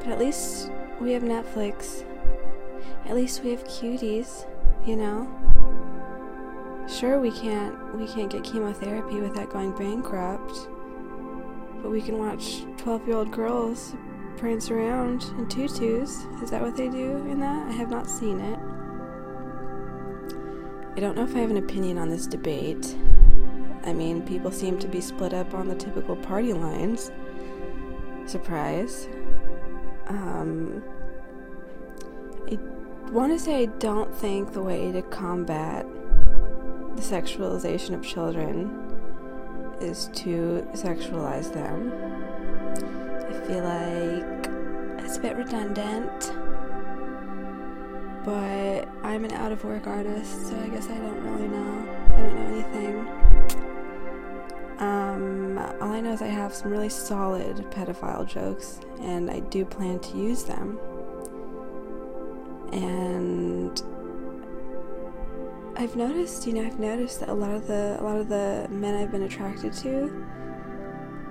But 0.00 0.08
at 0.08 0.18
least 0.18 0.70
we 1.00 1.12
have 1.12 1.22
Netflix. 1.22 2.04
At 3.06 3.14
least 3.14 3.42
we 3.42 3.50
have 3.50 3.64
Cuties, 3.64 4.46
you 4.84 4.96
know? 4.96 5.28
Sure 6.86 7.18
we 7.18 7.30
can't 7.30 7.96
we 7.96 8.06
can't 8.06 8.30
get 8.30 8.44
chemotherapy 8.44 9.20
without 9.20 9.50
going 9.50 9.72
bankrupt. 9.72 10.68
But 11.82 11.90
we 11.90 12.02
can 12.02 12.18
watch 12.18 12.64
12-year-old 12.76 13.30
girls 13.30 13.94
prance 14.36 14.70
around 14.70 15.24
in 15.38 15.48
tutus. 15.48 16.24
Is 16.42 16.50
that 16.50 16.60
what 16.60 16.76
they 16.76 16.88
do 16.88 17.16
in 17.30 17.40
that? 17.40 17.68
I 17.68 17.72
have 17.72 17.90
not 17.90 18.08
seen 18.08 18.40
it. 18.40 18.58
I 20.96 21.00
don't 21.00 21.16
know 21.16 21.24
if 21.24 21.34
I 21.34 21.40
have 21.40 21.50
an 21.50 21.56
opinion 21.56 21.98
on 21.98 22.08
this 22.08 22.26
debate. 22.26 22.96
I 23.84 23.92
mean, 23.92 24.22
people 24.22 24.52
seem 24.52 24.78
to 24.78 24.86
be 24.86 25.00
split 25.00 25.34
up 25.34 25.52
on 25.52 25.68
the 25.68 25.74
typical 25.74 26.14
party 26.14 26.52
lines. 26.52 27.10
Surprise. 28.26 29.08
Um, 30.06 30.84
I 32.48 32.56
want 33.10 33.32
to 33.32 33.38
say 33.38 33.62
I 33.62 33.66
don't 33.66 34.14
think 34.14 34.52
the 34.52 34.62
way 34.62 34.92
to 34.92 35.02
combat 35.02 35.84
the 36.94 37.02
sexualization 37.02 37.94
of 37.94 38.04
children 38.04 38.70
is 39.80 40.08
to 40.14 40.64
sexualize 40.74 41.52
them. 41.52 41.92
I 43.28 43.46
feel 43.46 43.64
like 43.64 45.04
it's 45.04 45.16
a 45.16 45.20
bit 45.20 45.36
redundant, 45.36 46.32
but 48.24 48.88
I'm 49.02 49.24
an 49.24 49.32
out 49.32 49.52
of 49.52 49.62
work 49.64 49.86
artist, 49.86 50.48
so 50.48 50.58
I 50.58 50.68
guess 50.68 50.88
I 50.88 50.96
don't 50.96 51.22
really 51.24 51.48
know. 51.48 52.06
I 52.06 52.20
don't 52.20 52.34
know 52.34 52.46
anything. 52.54 53.24
Um, 54.78 55.58
all 55.80 55.92
I 55.92 56.00
know 56.00 56.12
is 56.12 56.22
I 56.22 56.26
have 56.26 56.54
some 56.54 56.70
really 56.70 56.88
solid 56.88 57.56
pedophile 57.70 58.26
jokes, 58.26 58.80
and 59.00 59.30
I 59.30 59.40
do 59.40 59.64
plan 59.64 60.00
to 60.00 60.16
use 60.16 60.44
them. 60.44 60.78
And 62.72 63.80
I've 65.76 65.94
noticed, 65.94 66.46
you 66.46 66.54
know, 66.54 66.64
I've 66.64 66.80
noticed 66.80 67.20
that 67.20 67.28
a 67.28 67.34
lot 67.34 67.50
of 67.50 67.66
the 67.66 67.98
a 68.00 68.02
lot 68.02 68.16
of 68.16 68.28
the 68.28 68.66
men 68.70 68.94
I've 68.94 69.10
been 69.10 69.22
attracted 69.22 69.72
to 69.74 70.26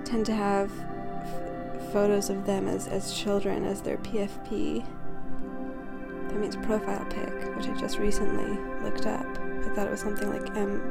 tend 0.04 0.26
to 0.26 0.34
have 0.34 0.70
f- 0.70 1.92
photos 1.92 2.30
of 2.30 2.46
them 2.46 2.68
as 2.68 2.86
as 2.86 3.12
children 3.12 3.64
as 3.64 3.82
their 3.82 3.98
PFP. 3.98 4.84
Means 6.34 6.56
profile 6.56 7.06
pic, 7.06 7.56
which 7.56 7.68
I 7.68 7.80
just 7.80 7.98
recently 7.98 8.58
looked 8.82 9.06
up. 9.06 9.24
I 9.24 9.68
thought 9.74 9.86
it 9.86 9.90
was 9.90 10.00
something 10.00 10.28
like 10.28 10.54
M 10.54 10.82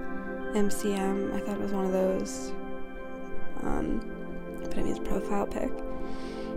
MCM. 0.54 1.32
I 1.36 1.40
thought 1.42 1.58
it 1.58 1.62
was 1.62 1.72
one 1.72 1.86
of 1.86 1.92
those. 1.92 2.54
Um, 3.62 4.00
but 4.64 4.78
it 4.78 4.84
means 4.84 5.00
profile 5.00 5.46
pic. 5.46 5.72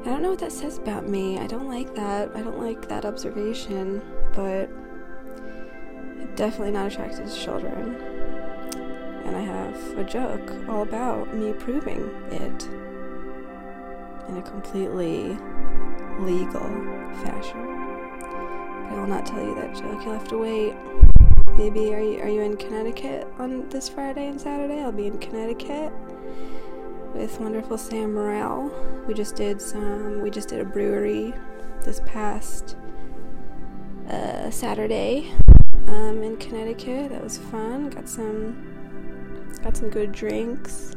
I 0.02 0.10
don't 0.10 0.22
know 0.22 0.30
what 0.30 0.38
that 0.38 0.52
says 0.52 0.78
about 0.78 1.08
me. 1.08 1.38
I 1.38 1.46
don't 1.46 1.68
like 1.68 1.94
that. 1.96 2.30
I 2.34 2.40
don't 2.40 2.58
like 2.58 2.88
that 2.88 3.04
observation, 3.04 4.00
but 4.32 4.70
it 6.20 6.36
definitely 6.36 6.72
not 6.72 6.92
attracted 6.92 7.26
to 7.26 7.34
children. 7.34 7.96
And 9.26 9.36
I 9.36 9.40
have 9.40 9.98
a 9.98 10.04
joke 10.04 10.68
all 10.68 10.82
about 10.82 11.34
me 11.34 11.52
proving 11.52 12.08
it 12.30 12.68
in 14.28 14.36
a 14.36 14.42
completely 14.42 15.36
legal 16.20 16.68
fashion. 17.24 17.65
But 19.06 19.12
I 19.12 19.18
will 19.18 19.22
not 19.22 19.26
tell 19.26 19.44
you 19.44 19.54
that 19.54 19.74
joke. 19.74 20.04
You'll 20.04 20.14
have 20.14 20.28
to 20.28 20.38
wait. 20.38 20.74
Maybe 21.56 21.94
are 21.94 22.00
you 22.00 22.20
are 22.20 22.28
you 22.28 22.40
in 22.40 22.56
Connecticut 22.56 23.28
on 23.38 23.68
this 23.68 23.88
Friday 23.88 24.26
and 24.26 24.40
Saturday? 24.40 24.80
I'll 24.80 24.90
be 24.90 25.06
in 25.06 25.18
Connecticut 25.18 25.92
with 27.14 27.38
wonderful 27.38 27.78
Sam 27.78 28.14
Morril. 28.14 28.68
We 29.06 29.14
just 29.14 29.36
did 29.36 29.62
some. 29.62 30.22
We 30.22 30.30
just 30.30 30.48
did 30.48 30.60
a 30.60 30.64
brewery 30.64 31.32
this 31.84 32.00
past 32.04 32.76
uh, 34.10 34.50
Saturday 34.50 35.30
um, 35.86 36.24
in 36.24 36.36
Connecticut. 36.38 37.10
That 37.10 37.22
was 37.22 37.38
fun. 37.38 37.90
Got 37.90 38.08
some 38.08 39.52
got 39.62 39.76
some 39.76 39.88
good 39.88 40.10
drinks. 40.10 40.96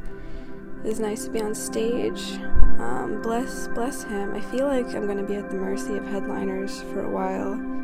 It 0.83 0.87
was 0.87 0.99
nice 0.99 1.25
to 1.25 1.29
be 1.29 1.41
on 1.41 1.53
stage. 1.53 2.39
Um, 2.79 3.21
bless 3.21 3.67
bless 3.67 4.01
him. 4.01 4.33
I 4.33 4.41
feel 4.41 4.65
like 4.65 4.87
I'm 4.95 5.05
going 5.05 5.19
to 5.19 5.23
be 5.23 5.35
at 5.35 5.51
the 5.51 5.57
mercy 5.57 5.95
of 5.95 6.07
headliners 6.07 6.81
for 6.81 7.01
a 7.01 7.09
while 7.09 7.78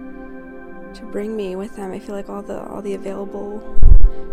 to 0.95 1.05
bring 1.05 1.35
me 1.35 1.55
with 1.55 1.75
them. 1.75 1.91
I 1.91 1.99
feel 1.99 2.15
like 2.15 2.29
all 2.29 2.41
the 2.41 2.63
all 2.67 2.81
the 2.81 2.93
available 2.93 3.79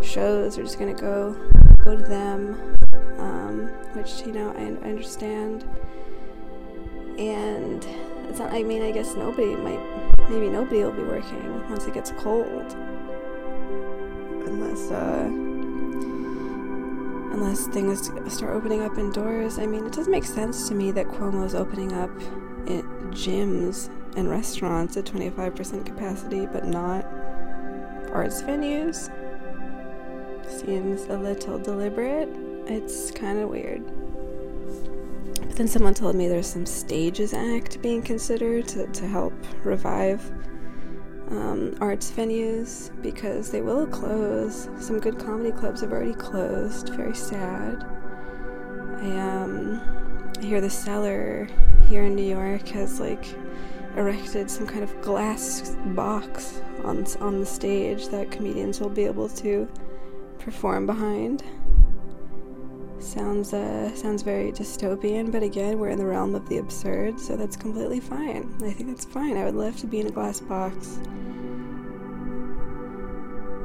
shows 0.01 0.59
are 0.59 0.63
just 0.63 0.79
to 0.79 1.01
go 1.01 1.37
go 1.85 1.97
to 1.97 2.03
them, 2.03 2.77
um, 3.19 3.67
which 3.95 4.23
you 4.27 4.33
know 4.33 4.51
I, 4.51 4.87
I 4.87 4.91
understand. 4.91 5.69
And 7.19 7.85
it's 8.29 8.39
not. 8.39 8.53
I 8.53 8.63
mean, 8.63 8.83
I 8.83 8.91
guess 8.91 9.15
nobody 9.15 9.57
might 9.57 9.81
maybe 10.31 10.49
nobody 10.49 10.83
will 10.83 10.93
be 10.93 11.03
working 11.03 11.69
once 11.69 11.87
it 11.87 11.95
gets 11.95 12.13
cold. 12.13 12.77
Unless, 14.47 14.91
uh, 14.91 15.27
unless 17.33 17.67
things 17.69 18.11
start 18.33 18.55
opening 18.55 18.83
up 18.83 18.99
indoors. 18.99 19.59
I 19.59 19.67
mean, 19.67 19.87
it 19.87 19.93
doesn't 19.93 20.11
make 20.11 20.25
sense 20.25 20.69
to 20.69 20.75
me 20.75 20.91
that 20.93 21.07
Cuomo's 21.07 21.55
opening 21.55 21.93
up 21.93 22.11
gyms 23.13 23.91
and 24.17 24.29
restaurants 24.29 24.97
at 24.97 25.05
25% 25.05 25.87
capacity, 25.87 26.47
but 26.47 26.67
not 26.67 27.05
arts 28.13 28.43
venues. 28.43 29.11
Seems 30.49 31.05
a 31.07 31.17
little 31.17 31.59
deliberate. 31.59 32.29
It's 32.67 33.11
kind 33.11 33.39
of 33.39 33.49
weird. 33.49 33.83
But 35.41 35.57
then 35.57 35.69
someone 35.69 35.95
told 35.95 36.15
me 36.15 36.29
there's 36.29 36.47
some 36.47 36.67
Stages 36.67 37.33
Act 37.35 37.81
being 37.83 38.03
considered 38.03 38.69
to, 38.69 38.87
to 38.87 39.07
help 39.07 39.33
revive 39.65 40.31
um, 41.31 41.75
arts 41.81 42.11
venues 42.11 42.91
because 43.03 43.51
they 43.51 43.63
will 43.63 43.87
close. 43.87 44.69
Some 44.79 45.01
good 45.01 45.19
comedy 45.19 45.53
clubs 45.53 45.81
have 45.81 45.93
already 45.93 46.15
closed. 46.15 46.91
Very 46.91 47.15
sad. 47.15 47.85
I 48.99 49.19
um, 49.19 49.81
I 50.39 50.45
hear 50.45 50.61
the 50.61 50.71
cellar 50.71 51.49
here 51.89 52.05
in 52.05 52.15
New 52.15 52.29
York 52.29 52.69
has 52.69 53.01
like 53.01 53.25
erected 53.97 54.51
some 54.51 54.67
kind 54.67 54.83
of 54.83 55.01
glass 55.03 55.77
box 55.95 56.61
on 56.85 57.07
on 57.21 57.41
the 57.41 57.47
stage 57.47 58.09
that 58.09 58.31
comedians 58.31 58.81
will 58.81 58.89
be 58.89 59.05
able 59.05 59.29
to 59.29 59.69
perform 60.39 60.87
behind. 60.87 61.43
Sounds 62.99 63.53
uh, 63.53 63.95
sounds 63.95 64.23
very 64.23 64.53
dystopian, 64.53 65.31
but 65.33 65.43
again, 65.43 65.79
we're 65.79 65.91
in 65.91 65.99
the 65.99 66.07
realm 66.07 66.35
of 66.35 66.49
the 66.49 66.59
absurd, 66.59 67.19
so 67.19 67.37
that's 67.37 67.57
completely 67.57 68.01
fine. 68.01 68.55
I 68.63 68.71
think 68.71 68.89
that's 68.91 69.05
fine. 69.05 69.37
I 69.37 69.45
would 69.45 69.55
love 69.55 69.77
to 69.79 69.87
be 69.87 70.01
in 70.01 70.07
a 70.07 70.11
glass 70.11 70.41
box. 70.41 71.01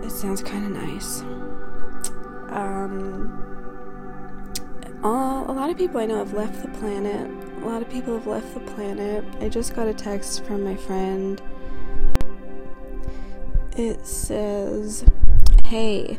It 0.03 0.09
sounds 0.09 0.41
kind 0.41 0.65
of 0.65 0.71
nice. 0.71 1.21
Um, 2.49 3.43
all, 5.03 5.49
a 5.49 5.53
lot 5.53 5.69
of 5.69 5.77
people 5.77 5.99
I 5.99 6.05
know 6.05 6.17
have 6.17 6.33
left 6.33 6.61
the 6.61 6.69
planet. 6.79 7.46
A 7.57 7.65
lot 7.65 7.81
of 7.81 7.89
people 7.89 8.13
have 8.17 8.27
left 8.27 8.53
the 8.53 8.59
planet. 8.71 9.25
I 9.41 9.49
just 9.49 9.75
got 9.75 9.87
a 9.87 9.93
text 9.93 10.45
from 10.45 10.63
my 10.63 10.75
friend. 10.75 11.41
It 13.75 14.05
says, 14.05 15.03
"Hey." 15.65 16.17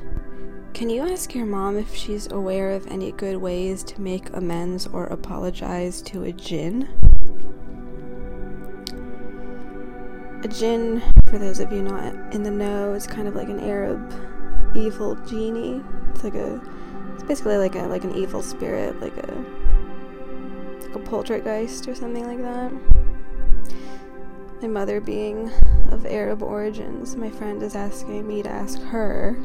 Can 0.75 0.91
you 0.91 1.03
ask 1.03 1.35
your 1.35 1.45
mom 1.45 1.77
if 1.77 1.93
she's 1.93 2.31
aware 2.31 2.71
of 2.71 2.87
any 2.87 3.11
good 3.11 3.39
ways 3.39 3.83
to 3.83 4.01
make 4.01 4.33
amends 4.33 4.87
or 4.87 5.07
apologize 5.07 6.01
to 6.03 6.23
a 6.23 6.31
jinn? 6.31 6.89
A 10.45 10.47
jinn, 10.47 11.03
for 11.29 11.37
those 11.37 11.59
of 11.59 11.73
you 11.73 11.83
not 11.83 12.15
in 12.33 12.45
the 12.45 12.51
know, 12.53 12.93
is 12.93 13.09
kind 13.09 13.27
of 13.27 13.35
like 13.35 13.49
an 13.49 13.59
Arab 13.59 14.13
evil 14.77 15.17
genie. 15.27 15.83
It's 16.11 16.23
like 16.23 16.37
a, 16.37 16.61
it's 17.15 17.25
basically 17.25 17.57
like 17.57 17.75
a 17.75 17.89
like 17.89 18.05
an 18.05 18.15
evil 18.15 18.41
spirit, 18.41 19.01
like 19.01 19.17
a 19.17 19.45
a 20.99 21.07
poltergeist 21.07 21.89
or 21.89 21.95
something 21.95 22.27
like 22.27 22.43
that. 22.43 22.73
my 24.63 24.69
mother 24.69 25.01
being 25.01 25.51
of 25.91 26.05
Arab 26.07 26.43
origins, 26.43 27.17
my 27.17 27.31
friend 27.31 27.63
is 27.63 27.75
asking 27.75 28.27
me 28.27 28.43
to 28.43 28.51
ask 28.51 28.81
her 28.83 29.37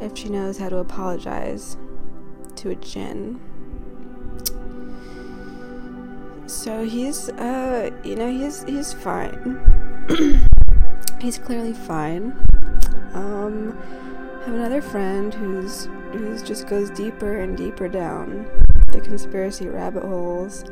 if 0.00 0.16
she 0.16 0.28
knows 0.28 0.58
how 0.58 0.68
to 0.68 0.78
apologize 0.78 1.76
to 2.56 2.70
a 2.70 2.74
jinn. 2.76 3.40
So 6.46 6.84
he's, 6.84 7.28
uh, 7.30 7.90
you 8.04 8.16
know, 8.16 8.30
he's 8.30 8.64
he's 8.64 8.92
fine. 8.92 9.60
he's 11.20 11.38
clearly 11.38 11.74
fine. 11.74 12.32
Um, 13.12 13.78
I 14.40 14.44
have 14.46 14.54
another 14.54 14.80
friend 14.80 15.32
who's 15.34 15.88
who's 16.12 16.42
just 16.42 16.66
goes 16.66 16.90
deeper 16.90 17.38
and 17.38 17.56
deeper 17.56 17.86
down 17.86 18.46
the 18.92 19.00
conspiracy 19.00 19.68
rabbit 19.68 20.04
holes. 20.04 20.64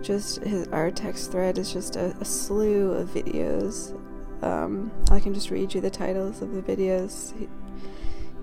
Just 0.00 0.42
his 0.44 0.68
our 0.68 0.90
text 0.90 1.32
thread 1.32 1.58
is 1.58 1.72
just 1.72 1.96
a, 1.96 2.14
a 2.20 2.24
slew 2.24 2.92
of 2.92 3.08
videos. 3.08 3.98
Um, 4.42 4.92
I 5.10 5.18
can 5.18 5.34
just 5.34 5.50
read 5.50 5.74
you 5.74 5.80
the 5.80 5.90
titles 5.90 6.42
of 6.42 6.52
the 6.52 6.62
videos. 6.62 7.34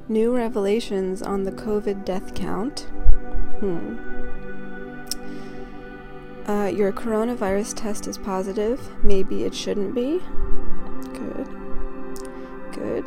New 0.08 0.36
revelations 0.36 1.22
on 1.22 1.44
the 1.44 1.52
COVID 1.52 2.06
death 2.06 2.36
count. 2.36 2.82
Hmm. 3.60 3.98
Uh, 6.48 6.68
your 6.68 6.92
coronavirus 6.92 7.74
test 7.76 8.06
is 8.06 8.18
positive. 8.20 9.04
Maybe 9.04 9.46
it 9.46 9.56
shouldn't 9.56 9.96
be. 9.96 10.20
Good. 11.14 11.48
Good. 12.72 13.06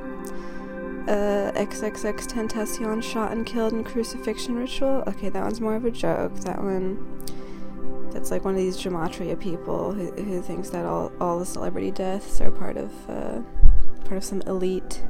Uh, 1.08 1.50
XXXTentacion 1.52 3.02
shot 3.02 3.32
and 3.32 3.46
killed 3.46 3.72
in 3.72 3.82
crucifixion 3.82 4.56
ritual. 4.56 5.02
Okay, 5.06 5.30
that 5.30 5.42
one's 5.42 5.58
more 5.58 5.74
of 5.74 5.86
a 5.86 5.90
joke. 5.90 6.34
That 6.40 6.62
one. 6.62 6.98
That's 8.10 8.30
like 8.30 8.44
one 8.44 8.52
of 8.54 8.60
these 8.60 8.76
gematria 8.76 9.38
people 9.40 9.92
who, 9.92 10.10
who 10.12 10.42
thinks 10.42 10.68
that 10.70 10.84
all, 10.84 11.10
all 11.18 11.38
the 11.38 11.46
celebrity 11.46 11.90
deaths 11.90 12.42
are 12.42 12.50
part 12.50 12.76
of 12.76 12.92
uh, 13.08 13.40
part 14.04 14.18
of 14.18 14.24
some 14.24 14.42
elite 14.42 15.02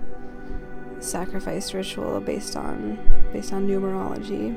sacrifice 1.00 1.74
ritual 1.74 2.20
based 2.20 2.54
on 2.54 2.96
based 3.32 3.52
on 3.52 3.66
numerology. 3.66 4.56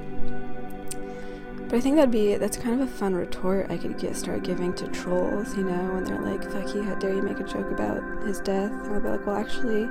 But 1.72 1.78
I 1.78 1.80
think 1.80 1.96
that'd 1.96 2.12
be 2.12 2.36
that's 2.36 2.58
kind 2.58 2.82
of 2.82 2.86
a 2.86 2.92
fun 2.92 3.16
retort 3.16 3.72
I 3.72 3.78
could 3.78 3.98
get 3.98 4.18
start 4.18 4.44
giving 4.44 4.74
to 4.74 4.90
trolls, 4.90 5.56
you 5.56 5.63
know, 5.63 5.94
when 5.94 6.04
they're 6.04 6.20
like, 6.20 6.44
"Fuck 6.51 6.75
you! 6.75 6.84
How 6.84 6.96
dare 6.96 7.13
you 7.13 7.22
make 7.22 7.40
a 7.40 7.46
joke 7.46 7.72
about 7.72 8.04
his 8.28 8.42
death?" 8.42 8.74
And 8.74 8.94
I'll 8.94 9.00
be 9.00 9.08
like, 9.08 9.25
"Well, 9.25 9.38
actually, 9.38 9.88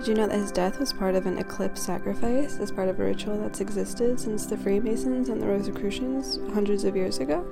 did 0.00 0.08
you 0.08 0.14
know 0.16 0.26
that 0.26 0.36
his 0.36 0.52
death 0.52 0.78
was 0.78 0.92
part 0.92 1.14
of 1.14 1.24
an 1.24 1.38
eclipse 1.38 1.80
sacrifice, 1.80 2.58
as 2.58 2.70
part 2.70 2.90
of 2.90 3.00
a 3.00 3.04
ritual 3.04 3.40
that's 3.40 3.62
existed 3.62 4.20
since 4.20 4.44
the 4.44 4.58
Freemasons 4.58 5.30
and 5.30 5.40
the 5.40 5.46
Rosicrucians 5.46 6.40
hundreds 6.52 6.84
of 6.84 6.94
years 6.94 7.18
ago?" 7.20 7.42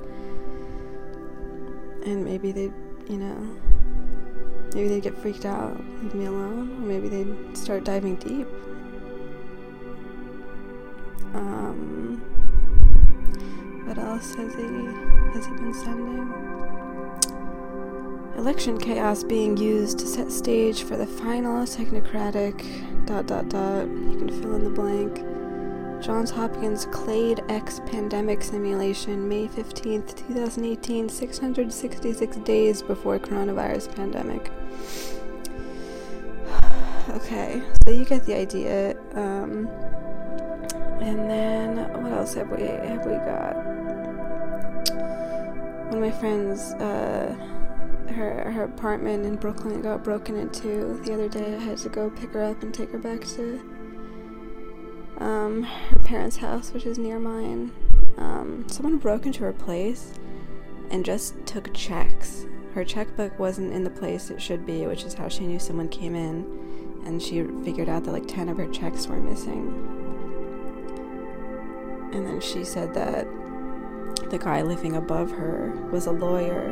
And 2.04 2.26
maybe 2.26 2.52
they, 2.52 2.70
you 3.08 3.16
know, 3.16 3.56
maybe 4.74 4.88
they'd 4.88 5.02
get 5.02 5.16
freaked 5.16 5.46
out, 5.46 5.82
leave 6.02 6.14
me 6.14 6.26
alone, 6.26 6.76
or 6.76 6.86
maybe 6.86 7.08
they'd 7.08 7.56
start 7.56 7.84
diving 7.84 8.16
deep. 8.16 8.46
Um, 11.32 12.20
what 13.84 13.98
else 13.98 14.34
has 14.34 14.54
he 14.54 14.62
has 15.32 15.46
he 15.46 15.52
been 15.52 15.74
sending? 15.74 16.32
Election 18.36 18.78
chaos 18.78 19.22
being 19.22 19.56
used 19.56 19.98
to 19.98 20.06
set 20.06 20.32
stage 20.32 20.82
for 20.82 20.96
the 20.96 21.06
final 21.06 21.64
technocratic 21.64 23.06
dot 23.06 23.26
dot 23.26 23.48
dot. 23.48 23.86
You 23.86 24.16
can 24.18 24.28
fill 24.42 24.54
in 24.54 24.64
the 24.64 24.70
blank. 24.70 25.16
Johns 26.02 26.30
Hopkins 26.30 26.86
Clade 26.86 27.42
X 27.48 27.80
pandemic 27.86 28.42
simulation, 28.42 29.28
May 29.28 29.46
15th, 29.46 30.16
2018, 30.26 31.08
666 31.08 32.36
days 32.38 32.82
before 32.82 33.20
coronavirus 33.20 33.94
pandemic. 33.94 34.50
okay, 37.10 37.62
so 37.84 37.92
you 37.92 38.04
get 38.04 38.26
the 38.26 38.34
idea. 38.34 38.96
Um, 39.14 39.68
and 41.00 41.30
then 41.30 42.02
what 42.02 42.12
else 42.12 42.34
have 42.34 42.50
we 42.50 42.62
have 42.62 43.04
we 43.06 43.12
got? 43.12 43.51
One 45.92 46.02
of 46.02 46.10
my 46.10 46.18
friends, 46.20 46.72
uh, 46.80 47.34
her 48.14 48.50
her 48.50 48.64
apartment 48.64 49.26
in 49.26 49.36
Brooklyn 49.36 49.82
got 49.82 50.02
broken 50.02 50.38
into 50.38 50.98
the 51.04 51.12
other 51.12 51.28
day. 51.28 51.54
I 51.54 51.58
had 51.58 51.76
to 51.78 51.90
go 51.90 52.08
pick 52.08 52.32
her 52.32 52.42
up 52.42 52.62
and 52.62 52.72
take 52.72 52.92
her 52.92 52.98
back 52.98 53.20
to 53.34 53.60
um, 55.18 55.64
her 55.64 56.00
parents' 56.02 56.38
house, 56.38 56.72
which 56.72 56.86
is 56.86 56.96
near 56.96 57.18
mine. 57.18 57.72
Um, 58.16 58.64
someone 58.70 58.96
broke 58.96 59.26
into 59.26 59.40
her 59.40 59.52
place 59.52 60.14
and 60.90 61.04
just 61.04 61.34
took 61.44 61.74
checks. 61.74 62.46
Her 62.72 62.86
checkbook 62.86 63.38
wasn't 63.38 63.74
in 63.74 63.84
the 63.84 63.90
place 63.90 64.30
it 64.30 64.40
should 64.40 64.64
be, 64.64 64.86
which 64.86 65.04
is 65.04 65.12
how 65.12 65.28
she 65.28 65.46
knew 65.46 65.58
someone 65.58 65.90
came 65.90 66.14
in, 66.14 67.02
and 67.04 67.20
she 67.20 67.42
figured 67.66 67.90
out 67.90 68.04
that 68.04 68.12
like 68.12 68.26
10 68.26 68.48
of 68.48 68.56
her 68.56 68.68
checks 68.68 69.06
were 69.08 69.20
missing. 69.20 69.68
And 72.14 72.26
then 72.26 72.40
she 72.40 72.64
said 72.64 72.94
that 72.94 73.26
the 74.32 74.38
guy 74.38 74.62
living 74.62 74.96
above 74.96 75.30
her 75.30 75.70
was 75.92 76.06
a 76.06 76.10
lawyer 76.10 76.70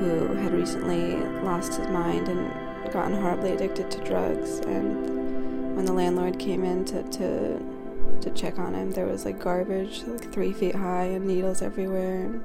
who 0.00 0.34
had 0.34 0.52
recently 0.52 1.14
lost 1.44 1.74
his 1.74 1.86
mind 1.86 2.28
and 2.28 2.92
gotten 2.92 3.14
horribly 3.14 3.52
addicted 3.52 3.88
to 3.92 4.04
drugs 4.04 4.58
and 4.66 5.76
when 5.76 5.84
the 5.84 5.92
landlord 5.92 6.36
came 6.40 6.64
in 6.64 6.84
to, 6.84 7.04
to 7.10 7.58
to 8.20 8.30
check 8.30 8.58
on 8.58 8.74
him, 8.74 8.90
there 8.90 9.06
was 9.06 9.24
like 9.24 9.38
garbage 9.38 10.02
like 10.08 10.32
three 10.32 10.52
feet 10.52 10.74
high 10.74 11.04
and 11.04 11.24
needles 11.26 11.62
everywhere. 11.62 12.40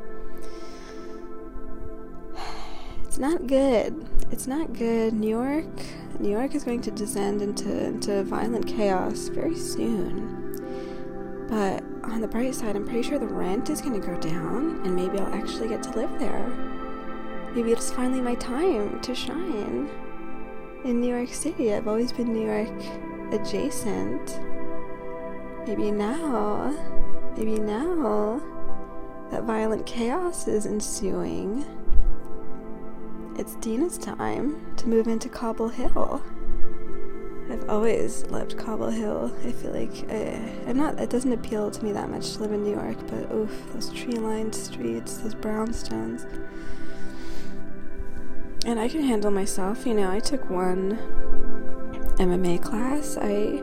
It's 3.05 3.19
not 3.19 3.45
good. 3.45 4.07
It's 4.31 4.47
not 4.47 4.73
good. 4.73 5.13
New 5.13 5.29
York, 5.29 5.65
New 6.19 6.31
York 6.31 6.55
is 6.55 6.63
going 6.63 6.81
to 6.81 6.89
descend 6.91 7.43
into 7.43 7.85
into 7.85 8.23
violent 8.23 8.67
chaos 8.67 9.27
very 9.27 9.55
soon. 9.55 11.47
But 11.47 11.83
on 12.03 12.21
the 12.21 12.27
bright 12.27 12.53
side, 12.53 12.75
I'm 12.75 12.85
pretty 12.85 13.03
sure 13.03 13.17
the 13.17 13.27
rent 13.27 13.69
is 13.69 13.81
going 13.81 13.99
to 13.99 14.05
go 14.05 14.15
down, 14.19 14.81
and 14.85 14.95
maybe 14.95 15.19
I'll 15.19 15.33
actually 15.33 15.69
get 15.69 15.83
to 15.83 15.91
live 15.91 16.19
there. 16.19 16.47
Maybe 17.55 17.71
it's 17.71 17.91
finally 17.91 18.21
my 18.21 18.35
time 18.35 18.99
to 19.01 19.15
shine 19.15 19.89
in 20.83 20.99
New 20.99 21.15
York 21.15 21.29
City. 21.29 21.73
I've 21.73 21.87
always 21.87 22.11
been 22.11 22.33
New 22.33 22.45
York 22.45 23.33
adjacent. 23.33 24.39
Maybe 25.67 25.91
now, 25.91 26.75
maybe 27.37 27.59
now 27.59 28.41
that 29.31 29.43
violent 29.43 29.85
chaos 29.85 30.47
is 30.47 30.65
ensuing, 30.65 31.65
it's 33.37 33.55
Dina's 33.55 33.97
time 33.97 34.75
to 34.75 34.87
move 34.87 35.07
into 35.07 35.29
Cobble 35.29 35.69
Hill. 35.69 36.21
I've 37.53 37.69
always 37.69 38.25
loved 38.31 38.57
Cobble 38.57 38.89
Hill. 38.89 39.31
I 39.45 39.51
feel 39.51 39.73
like 39.73 40.09
I, 40.09 40.33
uh, 40.33 40.69
I'm 40.69 40.77
not. 40.77 40.99
It 40.99 41.11
doesn't 41.11 41.31
appeal 41.31 41.69
to 41.69 41.83
me 41.83 41.91
that 41.91 42.09
much 42.09 42.33
to 42.33 42.39
live 42.39 42.51
in 42.51 42.63
New 42.63 42.71
York, 42.71 42.97
but 43.07 43.31
oof, 43.31 43.51
those 43.73 43.91
tree-lined 43.91 44.55
streets, 44.55 45.17
those 45.17 45.35
brownstones. 45.35 46.25
And 48.65 48.79
I 48.79 48.87
can 48.87 49.03
handle 49.03 49.29
myself. 49.29 49.85
You 49.85 49.93
know, 49.93 50.09
I 50.09 50.19
took 50.19 50.49
one 50.49 50.97
MMA 52.17 52.63
class, 52.63 53.17
I 53.21 53.61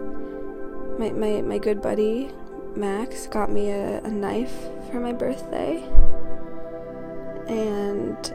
my 0.96 1.10
my, 1.10 1.42
my 1.42 1.58
good 1.58 1.82
buddy 1.82 2.30
Max 2.76 3.26
got 3.26 3.50
me 3.50 3.70
a, 3.70 4.00
a 4.02 4.08
knife 4.08 4.54
for 4.92 5.00
my 5.00 5.12
birthday. 5.12 5.82
And 7.48 8.32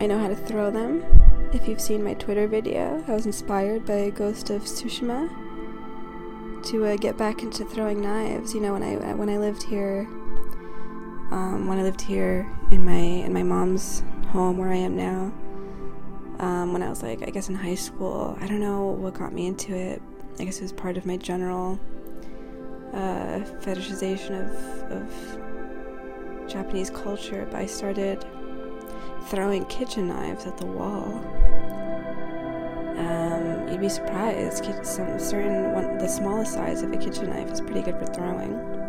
I 0.00 0.06
know 0.06 0.18
how 0.18 0.28
to 0.28 0.36
throw 0.36 0.70
them. 0.70 1.19
If 1.52 1.66
you've 1.66 1.80
seen 1.80 2.04
my 2.04 2.14
Twitter 2.14 2.46
video, 2.46 3.02
I 3.08 3.12
was 3.12 3.26
inspired 3.26 3.84
by 3.84 4.10
Ghost 4.10 4.50
of 4.50 4.62
Tsushima 4.62 5.28
to 6.62 6.86
uh, 6.86 6.96
get 6.96 7.18
back 7.18 7.42
into 7.42 7.64
throwing 7.64 8.00
knives. 8.00 8.54
You 8.54 8.60
know, 8.60 8.72
when 8.72 8.84
I 8.84 9.14
when 9.14 9.28
I 9.28 9.36
lived 9.36 9.64
here, 9.64 10.06
um, 11.32 11.66
when 11.66 11.80
I 11.80 11.82
lived 11.82 12.02
here 12.02 12.48
in 12.70 12.84
my 12.84 12.92
in 12.92 13.32
my 13.32 13.42
mom's 13.42 14.04
home 14.28 14.58
where 14.58 14.70
I 14.70 14.76
am 14.76 14.96
now, 14.96 15.32
um, 16.38 16.72
when 16.72 16.84
I 16.84 16.88
was 16.88 17.02
like, 17.02 17.22
I 17.26 17.30
guess 17.30 17.48
in 17.48 17.56
high 17.56 17.74
school. 17.74 18.38
I 18.40 18.46
don't 18.46 18.60
know 18.60 18.86
what 18.86 19.14
got 19.14 19.32
me 19.32 19.48
into 19.48 19.74
it. 19.74 20.00
I 20.38 20.44
guess 20.44 20.58
it 20.58 20.62
was 20.62 20.72
part 20.72 20.96
of 20.96 21.04
my 21.04 21.16
general 21.16 21.80
uh, 22.92 23.40
fetishization 23.58 24.38
of, 24.38 24.92
of 25.02 26.48
Japanese 26.48 26.90
culture, 26.90 27.44
but 27.50 27.60
I 27.60 27.66
started 27.66 28.24
throwing 29.26 29.64
kitchen 29.66 30.08
knives 30.08 30.46
at 30.46 30.56
the 30.56 30.66
wall. 30.66 31.24
Um, 32.96 33.68
you'd 33.68 33.80
be 33.80 33.88
surprised. 33.88 34.64
Some 34.84 35.18
certain 35.18 35.72
one, 35.72 35.98
the 35.98 36.08
smallest 36.08 36.52
size 36.54 36.82
of 36.82 36.92
a 36.92 36.96
kitchen 36.96 37.30
knife 37.30 37.50
is 37.50 37.60
pretty 37.60 37.82
good 37.82 37.98
for 37.98 38.06
throwing 38.06 38.80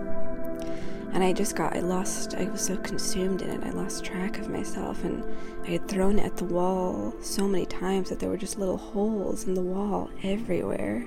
and 1.13 1.23
I 1.23 1.33
just 1.33 1.55
got, 1.55 1.75
I 1.75 1.81
lost, 1.81 2.35
I 2.35 2.45
was 2.45 2.61
so 2.61 2.77
consumed 2.77 3.41
in 3.41 3.49
it, 3.49 3.63
I 3.65 3.71
lost 3.71 4.05
track 4.05 4.39
of 4.39 4.49
myself, 4.49 5.03
and 5.03 5.25
I 5.65 5.71
had 5.71 5.87
thrown 5.87 6.19
it 6.19 6.25
at 6.25 6.37
the 6.37 6.45
wall 6.45 7.13
so 7.21 7.47
many 7.47 7.65
times 7.65 8.09
that 8.09 8.19
there 8.19 8.29
were 8.29 8.37
just 8.37 8.57
little 8.57 8.77
holes 8.77 9.45
in 9.45 9.53
the 9.53 9.61
wall 9.61 10.09
everywhere. 10.23 11.05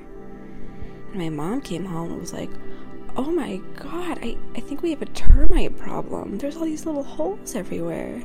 And 1.10 1.14
my 1.14 1.30
mom 1.30 1.62
came 1.62 1.86
home 1.86 2.12
and 2.12 2.20
was 2.20 2.34
like, 2.34 2.50
Oh 3.16 3.30
my 3.30 3.58
god, 3.76 4.18
I, 4.22 4.36
I 4.56 4.60
think 4.60 4.82
we 4.82 4.90
have 4.90 5.00
a 5.00 5.06
termite 5.06 5.78
problem. 5.78 6.36
There's 6.36 6.56
all 6.56 6.64
these 6.64 6.84
little 6.84 7.04
holes 7.04 7.54
everywhere. 7.54 8.22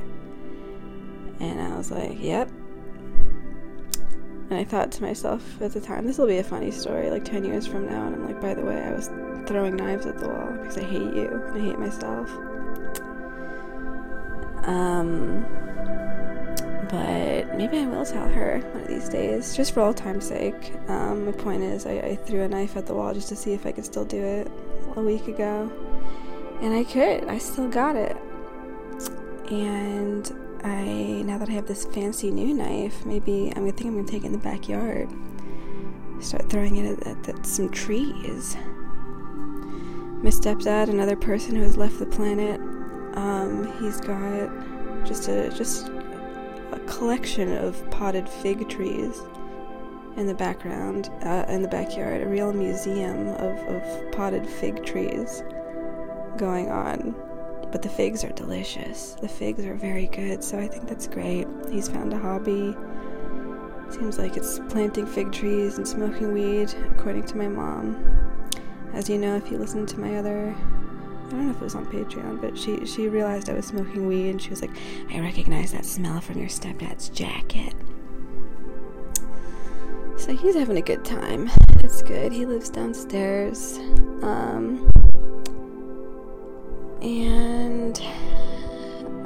And 1.40 1.60
I 1.60 1.76
was 1.76 1.90
like, 1.90 2.20
yep. 2.20 2.50
And 4.50 4.58
I 4.58 4.64
thought 4.64 4.90
to 4.92 5.02
myself 5.02 5.62
at 5.62 5.72
the 5.72 5.80
time, 5.80 6.06
this 6.06 6.18
will 6.18 6.26
be 6.26 6.38
a 6.38 6.44
funny 6.44 6.70
story 6.70 7.08
like 7.08 7.24
10 7.24 7.44
years 7.44 7.66
from 7.66 7.86
now. 7.86 8.06
And 8.06 8.16
I'm 8.16 8.26
like, 8.26 8.40
by 8.40 8.52
the 8.54 8.62
way, 8.62 8.82
I 8.82 8.92
was 8.92 9.08
throwing 9.46 9.76
knives 9.76 10.06
at 10.06 10.18
the 10.18 10.28
wall 10.28 10.52
because 10.60 10.76
I 10.76 10.82
hate 10.82 11.14
you 11.14 11.28
and 11.28 11.56
I 11.56 11.64
hate 11.64 11.78
myself. 11.78 12.30
Um, 14.66 15.46
but 16.90 17.56
maybe 17.56 17.78
I 17.78 17.86
will 17.86 18.04
tell 18.04 18.28
her 18.28 18.58
one 18.72 18.82
of 18.82 18.88
these 18.88 19.08
days, 19.08 19.56
just 19.56 19.72
for 19.72 19.80
old 19.80 19.96
time's 19.96 20.26
sake. 20.26 20.74
Um, 20.88 21.26
my 21.26 21.32
point 21.32 21.62
is, 21.62 21.86
I, 21.86 21.92
I 21.98 22.16
threw 22.16 22.42
a 22.42 22.48
knife 22.48 22.76
at 22.76 22.86
the 22.86 22.94
wall 22.94 23.14
just 23.14 23.28
to 23.28 23.36
see 23.36 23.52
if 23.52 23.64
I 23.64 23.72
could 23.72 23.84
still 23.84 24.04
do 24.04 24.20
it 24.20 24.50
a 24.96 25.00
week 25.00 25.28
ago. 25.28 25.70
And 26.60 26.74
I 26.74 26.82
could, 26.82 27.24
I 27.28 27.38
still 27.38 27.68
got 27.68 27.94
it. 27.94 28.16
And 29.50 30.30
I, 30.64 31.22
now 31.24 31.38
that 31.38 31.48
I 31.48 31.52
have 31.52 31.66
this 31.66 31.84
fancy 31.86 32.30
new 32.30 32.54
knife, 32.54 33.04
maybe 33.06 33.52
I'm 33.54 33.62
gonna 33.62 33.72
think 33.72 33.88
I'm 33.88 33.96
gonna 33.96 34.08
take 34.08 34.24
it 34.24 34.26
in 34.26 34.32
the 34.32 34.38
backyard. 34.38 35.08
Start 36.20 36.50
throwing 36.50 36.76
it 36.76 37.00
at, 37.00 37.06
at, 37.06 37.28
at 37.28 37.46
some 37.46 37.70
trees. 37.70 38.56
My 40.22 40.30
stepdad, 40.30 40.90
another 40.90 41.16
person 41.16 41.56
who 41.56 41.62
has 41.62 41.76
left 41.76 41.98
the 41.98 42.06
planet, 42.06 42.60
um, 43.16 43.72
he's 43.80 44.00
got 44.00 44.50
just 45.06 45.28
a 45.28 45.48
just 45.50 45.88
a 46.72 46.80
collection 46.86 47.56
of 47.56 47.90
potted 47.90 48.28
fig 48.28 48.68
trees 48.68 49.22
in 50.16 50.26
the 50.26 50.34
background, 50.34 51.10
uh, 51.22 51.46
in 51.48 51.62
the 51.62 51.68
backyard, 51.68 52.22
a 52.22 52.26
real 52.26 52.52
museum 52.52 53.28
of, 53.28 53.56
of 53.68 54.12
potted 54.12 54.46
fig 54.46 54.84
trees 54.84 55.42
going 56.36 56.70
on. 56.70 57.14
But 57.72 57.82
the 57.82 57.88
figs 57.88 58.24
are 58.24 58.32
delicious. 58.32 59.14
The 59.20 59.28
figs 59.28 59.64
are 59.64 59.74
very 59.74 60.06
good, 60.08 60.42
so 60.42 60.58
I 60.58 60.66
think 60.66 60.88
that's 60.88 61.06
great. 61.06 61.46
He's 61.70 61.88
found 61.88 62.12
a 62.12 62.18
hobby. 62.18 62.76
Seems 63.90 64.18
like 64.18 64.36
it's 64.36 64.60
planting 64.68 65.06
fig 65.06 65.32
trees 65.32 65.78
and 65.78 65.86
smoking 65.86 66.32
weed, 66.32 66.72
according 66.92 67.24
to 67.26 67.36
my 67.36 67.48
mom. 67.48 67.96
As 68.92 69.08
you 69.08 69.18
know, 69.18 69.36
if 69.36 69.50
you 69.50 69.58
listen 69.58 69.86
to 69.86 70.00
my 70.00 70.16
other 70.16 70.54
I 71.30 71.34
don't 71.34 71.44
know 71.46 71.50
if 71.52 71.56
it 71.58 71.62
was 71.62 71.76
on 71.76 71.86
Patreon, 71.86 72.40
but 72.40 72.58
she 72.58 72.84
she 72.86 73.06
realized 73.06 73.48
I 73.48 73.52
was 73.52 73.66
smoking 73.66 74.08
weed 74.08 74.30
and 74.30 74.42
she 74.42 74.50
was 74.50 74.62
like, 74.62 74.72
"I 75.12 75.20
recognize 75.20 75.70
that 75.70 75.84
smell 75.84 76.20
from 76.20 76.40
your 76.40 76.48
stepdad's 76.48 77.08
jacket." 77.08 77.72
So 80.16 80.34
he's 80.34 80.56
having 80.56 80.76
a 80.76 80.82
good 80.82 81.04
time. 81.04 81.48
It's 81.84 82.02
good. 82.02 82.32
He 82.32 82.46
lives 82.46 82.68
downstairs. 82.68 83.78
Um 84.22 84.90
and 87.02 88.00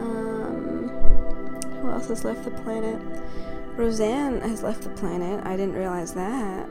um 0.01 0.89
who 1.81 1.91
else 1.91 2.09
has 2.09 2.25
left 2.25 2.45
the 2.45 2.51
planet? 2.51 3.01
Roseanne 3.77 4.41
has 4.43 4.63
left 4.63 4.83
the 4.83 4.91
planet. 4.91 5.45
I 5.45 5.57
didn't 5.57 5.75
realize 5.75 6.15
that. 6.15 6.69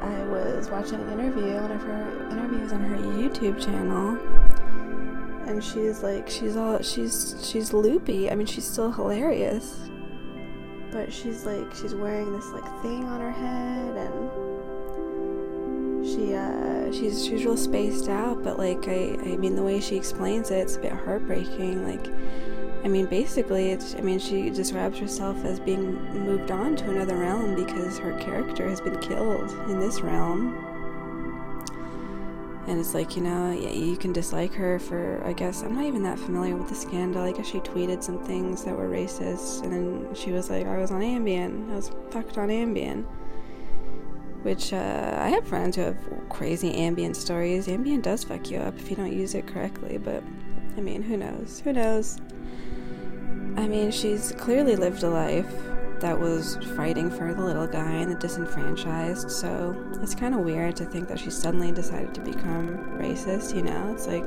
I 0.00 0.22
was 0.24 0.70
watching 0.70 1.00
an 1.00 1.10
interview, 1.18 1.54
one 1.54 1.72
of 1.72 1.82
her 1.82 2.28
interviews 2.30 2.72
on 2.72 2.80
her 2.80 2.96
YouTube 2.96 3.62
channel, 3.62 4.16
and 5.46 5.62
she's 5.62 6.02
like, 6.02 6.30
she's 6.30 6.56
all, 6.56 6.80
she's, 6.80 7.36
she's 7.42 7.72
loopy. 7.72 8.30
I 8.30 8.34
mean, 8.34 8.46
she's 8.46 8.66
still 8.66 8.92
hilarious, 8.92 9.90
but 10.90 11.12
she's 11.12 11.44
like, 11.44 11.74
she's 11.74 11.94
wearing 11.94 12.32
this 12.32 12.46
like 12.46 12.64
thing 12.80 13.04
on 13.04 13.20
her 13.20 13.32
head, 13.32 13.96
and 13.96 14.30
she, 16.20 16.34
uh, 16.34 16.92
she's, 16.92 17.24
she's 17.24 17.44
real 17.44 17.56
spaced 17.56 18.08
out. 18.08 18.42
But 18.42 18.58
like, 18.58 18.86
I, 18.88 19.16
I 19.22 19.36
mean, 19.36 19.56
the 19.56 19.62
way 19.62 19.80
she 19.80 19.96
explains 19.96 20.50
it, 20.50 20.58
it's 20.58 20.76
a 20.76 20.80
bit 20.80 20.92
heartbreaking. 20.92 21.86
Like, 21.86 22.06
I 22.84 22.88
mean, 22.88 23.06
basically, 23.06 23.70
it's, 23.70 23.94
I 23.94 24.00
mean, 24.00 24.18
she 24.18 24.50
describes 24.50 24.98
herself 24.98 25.44
as 25.44 25.60
being 25.60 25.94
moved 26.24 26.50
on 26.50 26.76
to 26.76 26.90
another 26.90 27.16
realm 27.16 27.54
because 27.54 27.98
her 27.98 28.18
character 28.18 28.68
has 28.68 28.80
been 28.80 28.98
killed 29.00 29.50
in 29.70 29.78
this 29.78 30.00
realm. 30.00 30.66
And 32.66 32.78
it's 32.78 32.94
like, 32.94 33.16
you 33.16 33.22
know, 33.22 33.50
you 33.50 33.96
can 33.96 34.12
dislike 34.12 34.54
her 34.54 34.78
for, 34.78 35.20
I 35.24 35.32
guess, 35.32 35.62
I'm 35.62 35.74
not 35.74 35.84
even 35.84 36.02
that 36.04 36.18
familiar 36.18 36.54
with 36.54 36.68
the 36.68 36.74
scandal. 36.74 37.22
I 37.22 37.32
guess 37.32 37.46
she 37.46 37.58
tweeted 37.60 38.02
some 38.02 38.22
things 38.24 38.64
that 38.64 38.76
were 38.76 38.88
racist, 38.88 39.64
and 39.64 39.72
then 39.72 40.14
she 40.14 40.30
was 40.30 40.50
like, 40.50 40.66
I 40.66 40.78
was 40.78 40.92
on 40.92 41.00
Ambien. 41.00 41.72
I 41.72 41.76
was 41.76 41.90
fucked 42.10 42.38
on 42.38 42.48
Ambien. 42.48 43.06
Which, 44.42 44.72
uh, 44.72 45.18
I 45.18 45.28
have 45.28 45.46
friends 45.46 45.76
who 45.76 45.82
have 45.82 45.98
crazy 46.28 46.72
Ambien 46.72 47.14
stories. 47.14 47.66
Ambien 47.66 48.02
does 48.02 48.24
fuck 48.24 48.50
you 48.50 48.58
up 48.58 48.76
if 48.78 48.90
you 48.90 48.96
don't 48.96 49.12
use 49.12 49.34
it 49.34 49.46
correctly, 49.46 49.98
but, 49.98 50.22
I 50.76 50.80
mean, 50.80 51.02
who 51.02 51.16
knows? 51.16 51.60
Who 51.60 51.72
knows? 51.72 52.18
I 53.56 53.66
mean, 53.66 53.90
she's 53.90 54.32
clearly 54.38 54.76
lived 54.76 55.02
a 55.02 55.10
life 55.10 55.52
that 56.00 56.18
was 56.18 56.56
fighting 56.76 57.10
for 57.10 57.34
the 57.34 57.44
little 57.44 57.66
guy 57.66 57.92
and 57.92 58.10
the 58.10 58.16
disenfranchised, 58.16 59.30
so 59.30 59.76
it's 60.00 60.14
kind 60.14 60.34
of 60.34 60.40
weird 60.40 60.76
to 60.76 60.86
think 60.86 61.08
that 61.08 61.18
she 61.18 61.30
suddenly 61.30 61.72
decided 61.72 62.14
to 62.14 62.22
become 62.22 62.78
racist, 62.98 63.54
you 63.54 63.62
know? 63.62 63.92
It's 63.92 64.06
like 64.06 64.24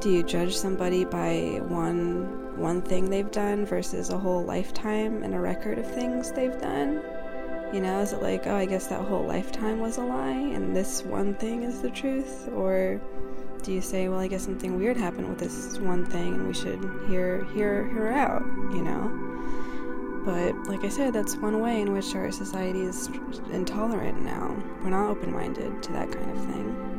do 0.00 0.08
you 0.08 0.22
judge 0.22 0.56
somebody 0.56 1.04
by 1.04 1.60
one 1.68 2.58
one 2.58 2.80
thing 2.80 3.10
they've 3.10 3.30
done 3.30 3.66
versus 3.66 4.08
a 4.08 4.18
whole 4.18 4.42
lifetime 4.42 5.22
and 5.22 5.34
a 5.34 5.38
record 5.38 5.78
of 5.78 5.86
things 5.94 6.32
they've 6.32 6.58
done? 6.58 7.02
You 7.72 7.80
know, 7.80 8.00
is 8.00 8.12
it 8.12 8.20
like, 8.20 8.46
oh, 8.46 8.56
I 8.56 8.66
guess 8.66 8.88
that 8.88 9.00
whole 9.00 9.24
lifetime 9.24 9.78
was 9.78 9.96
a 9.98 10.02
lie 10.02 10.30
and 10.30 10.74
this 10.74 11.04
one 11.04 11.34
thing 11.34 11.62
is 11.62 11.80
the 11.80 11.90
truth 11.90 12.48
or 12.52 13.00
do 13.62 13.72
you 13.72 13.80
say, 13.80 14.08
well, 14.08 14.18
I 14.18 14.26
guess 14.26 14.44
something 14.44 14.76
weird 14.78 14.96
happened 14.96 15.28
with 15.28 15.38
this 15.38 15.78
one 15.78 16.04
thing 16.06 16.34
and 16.34 16.48
we 16.48 16.54
should 16.54 16.80
hear 17.08 17.44
hear 17.54 17.84
her 17.84 18.10
out, 18.10 18.42
you 18.72 18.82
know? 18.82 19.30
But 20.24 20.54
like 20.68 20.84
I 20.84 20.88
said, 20.88 21.12
that's 21.12 21.36
one 21.36 21.60
way 21.60 21.80
in 21.80 21.92
which 21.92 22.14
our 22.14 22.30
society 22.30 22.82
is 22.82 23.08
intolerant 23.52 24.22
now. 24.22 24.54
We're 24.82 24.90
not 24.90 25.08
open 25.08 25.32
minded 25.32 25.82
to 25.82 25.92
that 25.92 26.10
kind 26.10 26.30
of 26.30 26.44
thing. 26.44 26.90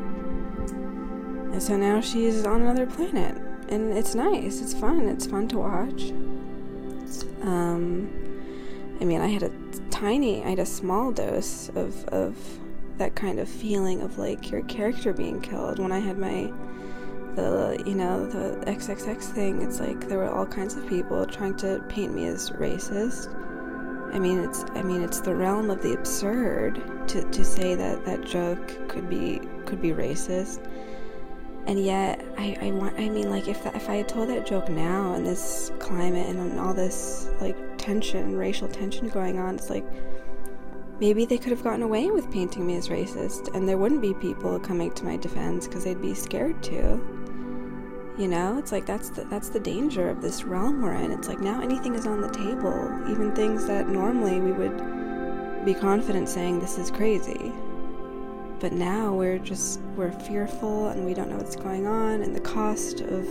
And 1.52 1.62
so 1.62 1.76
now 1.78 2.02
she's 2.02 2.46
on 2.46 2.62
another 2.62 2.86
planet. 2.86 3.38
And 3.70 3.98
it's 3.98 4.16
nice, 4.16 4.62
it's 4.62 4.74
fun, 4.74 5.08
it's 5.08 5.26
fun 5.26 5.48
to 5.50 5.58
watch. 5.60 6.12
Um, 7.42 8.10
I 9.00 9.06
mean, 9.06 9.22
I 9.22 9.28
had 9.28 9.44
a 9.44 9.52
tiny, 10.02 10.44
I 10.44 10.50
had 10.50 10.60
a 10.60 10.66
small 10.66 11.12
dose 11.12 11.70
of, 11.76 12.06
of 12.06 12.36
that 12.98 13.14
kind 13.16 13.40
of 13.40 13.48
feeling 13.48 14.02
of 14.02 14.18
like 14.18 14.50
your 14.50 14.64
character 14.64 15.14
being 15.14 15.40
killed 15.42 15.78
when 15.78 15.92
I 15.92 16.00
had 16.00 16.18
my 16.18 16.52
the 17.36 17.82
you 17.86 17.94
know 17.94 18.26
the 18.26 18.66
XXX 18.66 19.22
thing. 19.22 19.62
It's 19.62 19.80
like 19.80 20.10
there 20.10 20.18
were 20.18 20.30
all 20.30 20.48
kinds 20.48 20.76
of 20.76 20.88
people 20.88 21.24
trying 21.28 21.56
to 21.58 21.86
paint 21.88 22.16
me 22.16 22.26
as 22.26 22.50
racist. 22.50 23.32
I 24.12 24.18
mean, 24.18 24.40
it's 24.40 24.64
I 24.72 24.82
mean 24.82 25.04
it's 25.04 25.22
the 25.22 25.36
realm 25.36 25.70
of 25.70 25.84
the 25.84 25.94
absurd 25.94 26.82
to, 27.10 27.24
to 27.24 27.46
say 27.46 27.76
that 27.76 28.04
that 28.06 28.26
joke 28.26 28.90
could 28.90 29.08
be 29.08 29.40
could 29.68 29.82
be 29.82 29.92
racist. 29.92 30.68
And 31.68 31.78
yet, 31.86 32.26
I, 32.40 32.58
I 32.60 32.72
want. 32.72 33.00
I 33.00 33.08
mean, 33.08 33.30
like, 33.30 33.48
if 33.48 33.64
if 33.68 33.88
I 33.88 33.98
had 33.98 34.10
told 34.10 34.30
that 34.30 34.48
joke 34.48 34.68
now 34.68 35.14
in 35.14 35.24
this 35.24 35.72
climate 35.78 36.28
and 36.28 36.60
all 36.60 36.74
this 36.74 37.30
like 37.40 37.56
tension, 37.82 38.38
racial 38.38 38.68
tension 38.68 39.10
going 39.10 39.40
on, 39.40 39.56
it's 39.56 39.70
like 39.70 39.86
Maybe 41.02 41.26
they 41.26 41.40
could 41.40 41.50
have 41.50 41.64
gotten 41.64 41.82
away 41.82 42.12
with 42.12 42.30
painting 42.32 42.68
me 42.68 42.76
as 42.76 42.88
racist, 42.88 43.56
and 43.56 43.68
there 43.68 43.80
wouldn't 43.80 44.04
be 44.04 44.14
people 44.14 44.60
coming 44.60 44.92
to 44.92 45.04
my 45.04 45.18
defense 45.18 45.68
because 45.68 45.84
they'd 45.84 46.00
be 46.00 46.14
scared 46.14 46.62
to. 46.62 47.02
You 48.20 48.28
know, 48.28 48.60
it's 48.60 48.72
like 48.72 48.86
that's 48.86 49.10
the, 49.10 49.24
that's 49.24 49.50
the 49.50 49.60
danger 49.60 50.10
of 50.10 50.22
this 50.22 50.44
realm 50.44 50.80
we're 50.80 50.94
in. 50.94 51.12
It's 51.12 51.28
like 51.28 51.40
now 51.40 51.60
anything 51.60 51.96
is 51.96 52.06
on 52.06 52.22
the 52.22 52.30
table, 52.30 52.88
even 53.10 53.34
things 53.34 53.66
that 53.66 53.90
normally 53.90 54.40
we 54.40 54.52
would 54.52 55.66
be 55.66 55.74
confident 55.74 56.30
saying 56.30 56.60
this 56.60 56.78
is 56.78 56.92
crazy. 56.92 57.52
But 58.60 58.72
now 58.72 59.12
we're 59.12 59.40
just 59.40 59.82
we're 59.96 60.12
fearful 60.12 60.90
and 60.90 61.04
we 61.04 61.16
don't 61.16 61.32
know 61.32 61.38
what's 61.38 61.56
going 61.56 61.88
on, 61.88 62.22
and 62.22 62.36
the 62.36 62.42
cost 62.42 63.02
of 63.02 63.28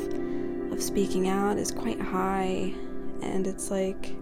of 0.73 0.83
speaking 0.83 1.29
out 1.29 1.57
is 1.57 1.71
quite 1.71 2.01
high, 2.01 2.75
and 3.23 3.47
it's 3.47 3.71
like 3.71 4.13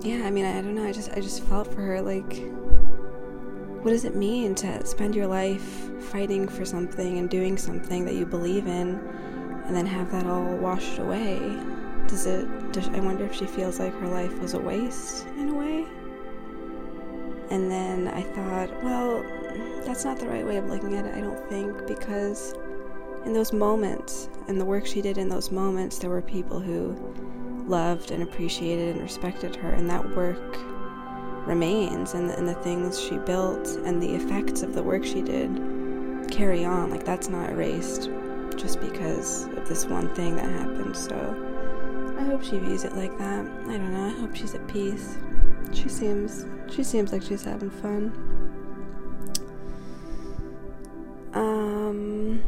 yeah, 0.00 0.26
I 0.26 0.30
mean, 0.30 0.44
I, 0.44 0.60
don't 0.60 0.74
know. 0.74 0.84
I 0.84 0.92
just 0.92 1.10
I 1.12 1.20
just 1.20 1.42
felt 1.44 1.72
for 1.72 1.80
her 1.80 2.00
like 2.00 2.42
what 3.82 3.90
does 3.90 4.04
it 4.04 4.14
mean 4.16 4.54
to 4.54 4.86
spend 4.86 5.14
your 5.14 5.26
life 5.26 5.90
fighting 6.04 6.48
for 6.48 6.64
something 6.64 7.18
and 7.18 7.28
doing 7.28 7.58
something 7.58 8.06
that 8.06 8.14
you 8.14 8.24
believe 8.24 8.66
in 8.66 8.98
and 9.66 9.76
then 9.76 9.84
have 9.86 10.10
that 10.10 10.26
all 10.26 10.56
washed 10.56 10.98
away? 10.98 11.38
Does 12.08 12.26
it 12.26 12.72
does, 12.72 12.88
I 12.88 13.00
wonder 13.00 13.24
if 13.24 13.34
she 13.34 13.46
feels 13.46 13.78
like 13.78 13.92
her 14.00 14.08
life 14.08 14.38
was 14.40 14.54
a 14.54 14.58
waste 14.58 15.26
in 15.36 15.50
a 15.50 15.54
way? 15.54 15.86
And 17.50 17.70
then 17.70 18.08
I 18.08 18.22
thought, 18.22 18.82
well, 18.82 19.22
that's 19.84 20.04
not 20.04 20.18
the 20.18 20.28
right 20.28 20.46
way 20.46 20.56
of 20.56 20.66
looking 20.68 20.96
at 20.96 21.04
it, 21.04 21.14
I 21.14 21.20
don't 21.20 21.48
think, 21.48 21.86
because 21.86 22.54
in 23.26 23.32
those 23.32 23.52
moments 23.52 24.28
and 24.48 24.60
the 24.60 24.64
work 24.64 24.86
she 24.86 25.02
did 25.02 25.18
in 25.18 25.28
those 25.28 25.50
moments, 25.50 25.98
there 25.98 26.10
were 26.10 26.22
people 26.22 26.58
who 26.58 26.96
loved 27.66 28.10
and 28.10 28.22
appreciated 28.22 28.94
and 28.94 29.02
respected 29.02 29.56
her, 29.56 29.70
and 29.70 29.88
that 29.90 30.16
work 30.16 30.58
remains, 31.46 32.14
and 32.14 32.30
the, 32.30 32.36
and 32.36 32.48
the 32.48 32.54
things 32.54 33.00
she 33.00 33.18
built 33.18 33.66
and 33.84 34.02
the 34.02 34.14
effects 34.14 34.62
of 34.62 34.74
the 34.74 34.82
work 34.82 35.04
she 35.04 35.22
did 35.22 35.50
carry 36.30 36.64
on. 36.64 36.90
Like, 36.90 37.04
that's 37.04 37.28
not 37.28 37.50
erased 37.50 38.10
just 38.56 38.80
because 38.80 39.44
of 39.56 39.68
this 39.68 39.84
one 39.86 40.14
thing 40.14 40.36
that 40.36 40.50
happened. 40.50 40.96
So, 40.96 41.14
I 42.18 42.22
hope 42.22 42.44
she 42.44 42.58
views 42.58 42.84
it 42.84 42.94
like 42.94 43.16
that. 43.18 43.40
I 43.40 43.76
don't 43.76 43.92
know. 43.92 44.06
I 44.06 44.20
hope 44.20 44.34
she's 44.34 44.54
at 44.54 44.66
peace. 44.68 45.18
She 45.72 45.88
seems 45.88 46.46
she 46.70 46.84
seems 46.84 47.12
like 47.12 47.22
she's 47.22 47.42
having 47.42 47.70
fun. 47.70 48.12
Um 51.34 52.42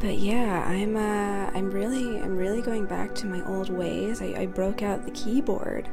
but 0.00 0.18
yeah, 0.18 0.64
I'm 0.66 0.96
uh 0.96 1.50
I'm 1.54 1.70
really 1.70 2.05
to 3.16 3.26
my 3.26 3.44
old 3.46 3.70
ways. 3.70 4.22
I, 4.22 4.34
I 4.36 4.46
broke 4.46 4.82
out 4.82 5.04
the 5.04 5.10
keyboard 5.10 5.88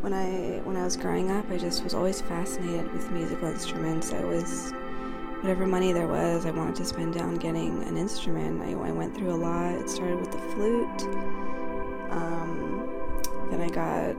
when 0.00 0.12
I 0.12 0.60
when 0.64 0.76
I 0.76 0.84
was 0.84 0.96
growing 0.96 1.30
up. 1.30 1.50
I 1.50 1.58
just 1.58 1.84
was 1.84 1.94
always 1.94 2.20
fascinated 2.20 2.92
with 2.92 3.10
musical 3.10 3.48
instruments. 3.48 4.12
I 4.12 4.24
was 4.24 4.72
whatever 5.40 5.66
money 5.66 5.92
there 5.92 6.06
was, 6.06 6.44
I 6.44 6.50
wanted 6.50 6.74
to 6.76 6.84
spend 6.84 7.14
down 7.14 7.36
getting 7.36 7.82
an 7.84 7.96
instrument. 7.96 8.60
I, 8.60 8.72
I 8.72 8.92
went 8.92 9.16
through 9.16 9.32
a 9.32 9.36
lot. 9.36 9.72
It 9.72 9.88
started 9.88 10.20
with 10.20 10.30
the 10.32 10.38
flute. 10.38 11.02
Um, 12.10 12.90
then 13.50 13.62
I 13.62 13.68
got, 13.68 14.16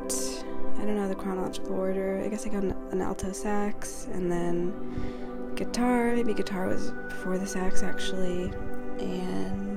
I 0.79 0.85
don't 0.85 0.95
know 0.95 1.07
the 1.07 1.15
chronological 1.15 1.75
order. 1.75 2.19
I 2.25 2.27
guess 2.27 2.47
I 2.47 2.49
got 2.49 2.63
an, 2.63 2.75
an 2.91 3.01
alto 3.01 3.31
sax 3.31 4.07
and 4.11 4.31
then 4.31 5.53
guitar. 5.55 6.15
Maybe 6.15 6.33
guitar 6.33 6.67
was 6.67 6.91
before 7.09 7.37
the 7.37 7.45
sax 7.45 7.83
actually. 7.83 8.51
And 8.99 9.70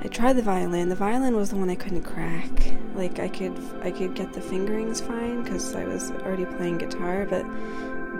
I 0.00 0.06
tried 0.08 0.34
the 0.34 0.42
violin. 0.42 0.88
The 0.88 0.94
violin 0.94 1.34
was 1.34 1.50
the 1.50 1.56
one 1.56 1.68
I 1.70 1.74
couldn't 1.74 2.02
crack. 2.02 2.72
Like 2.94 3.18
I 3.18 3.28
could, 3.28 3.56
I 3.82 3.90
could 3.90 4.14
get 4.14 4.32
the 4.32 4.40
fingerings 4.40 5.00
fine 5.00 5.42
because 5.42 5.74
I 5.74 5.84
was 5.84 6.10
already 6.10 6.44
playing 6.44 6.78
guitar, 6.78 7.26
but 7.28 7.44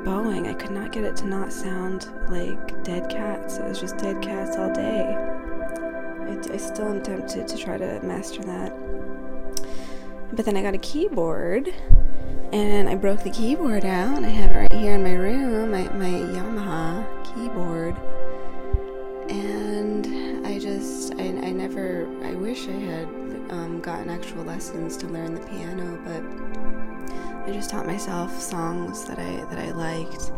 bowing. 0.04 0.46
I 0.46 0.54
could 0.54 0.70
not 0.70 0.90
get 0.90 1.04
it 1.04 1.16
to 1.16 1.26
not 1.26 1.52
sound 1.52 2.08
like 2.28 2.82
dead 2.82 3.08
cats. 3.08 3.58
It 3.58 3.64
was 3.64 3.80
just 3.80 3.96
dead 3.98 4.20
cats 4.20 4.56
all 4.56 4.72
day. 4.72 5.02
I, 6.28 6.38
I 6.52 6.56
still 6.56 6.88
am 6.88 7.02
tempted 7.02 7.46
to 7.46 7.56
try 7.56 7.78
to 7.78 8.00
master 8.02 8.42
that. 8.42 8.72
But 10.32 10.44
then 10.44 10.56
I 10.56 10.62
got 10.62 10.74
a 10.74 10.78
keyboard 10.78 11.72
and 12.52 12.88
I 12.88 12.96
broke 12.96 13.22
the 13.22 13.30
keyboard 13.30 13.84
out. 13.84 14.24
I 14.24 14.28
have 14.28 14.50
it 14.50 14.58
right 14.58 14.72
here 14.72 14.94
in 14.94 15.02
my 15.02 15.14
room, 15.14 15.70
my, 15.70 15.84
my 15.94 16.06
Yamaha 16.06 17.06
keyboard. 17.34 17.96
And 19.30 20.17
just, 20.68 21.14
I, 21.14 21.24
I 21.24 21.50
never, 21.50 22.06
I 22.22 22.34
wish 22.34 22.68
I 22.68 22.72
had 22.72 23.08
um, 23.50 23.80
gotten 23.80 24.10
actual 24.10 24.44
lessons 24.44 24.96
to 24.98 25.06
learn 25.06 25.34
the 25.34 25.40
piano, 25.46 25.98
but 26.04 27.48
I 27.48 27.52
just 27.52 27.70
taught 27.70 27.86
myself 27.86 28.38
songs 28.40 29.04
that 29.06 29.18
I 29.18 29.44
that 29.50 29.58
I 29.58 29.70
liked, 29.72 30.32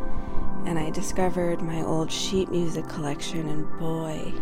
and 0.67 0.79
I 0.79 0.91
discovered 0.91 1.61
my 1.61 1.83
old 1.83 2.13
sheet 2.13 2.51
music 2.51 2.89
collection, 2.89 3.49
and 3.49 3.79
boy, 3.79 4.33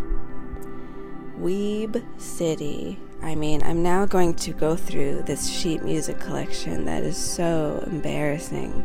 Weeb 1.41 2.05
City. 2.21 2.99
I 3.23 3.35
mean, 3.35 3.63
I'm 3.63 3.83
now 3.83 4.05
going 4.05 4.35
to 4.35 4.53
go 4.53 4.77
through 4.77 5.23
this 5.23 5.49
sheet 5.49 5.83
music 5.83 6.21
collection 6.21 6.85
that 6.85 7.03
is 7.03 7.17
so 7.17 7.83
embarrassing. 7.87 8.85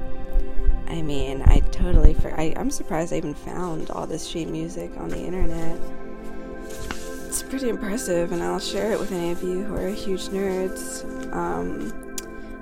I 0.87 1.01
mean, 1.01 1.41
I 1.45 1.59
totally 1.71 2.13
for 2.13 2.31
I, 2.39 2.53
I'm 2.55 2.71
surprised 2.71 3.11
I 3.11 3.17
even 3.17 3.33
found 3.33 3.89
all 3.89 4.07
this 4.07 4.25
sheet 4.25 4.47
music 4.47 4.91
on 4.97 5.09
the 5.09 5.19
internet. 5.19 5.77
It's 7.33 7.41
pretty 7.41 7.69
impressive, 7.69 8.31
and 8.31 8.43
I'll 8.43 8.59
share 8.59 8.91
it 8.91 8.99
with 8.99 9.11
any 9.11 9.31
of 9.31 9.41
you 9.41 9.63
who 9.63 9.75
are 9.75 9.87
huge 9.87 10.27
nerds. 10.27 11.03
Um, 11.33 11.89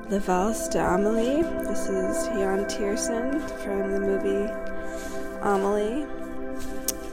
the 0.08 0.18
Valse 0.18 0.70
d'Amelie. 0.70 1.42
This 1.42 1.90
is 1.90 2.28
Yann 2.28 2.64
Tiersen 2.70 3.42
from 3.62 3.92
the 3.92 4.00
movie 4.00 4.50
Amelie. 5.42 6.08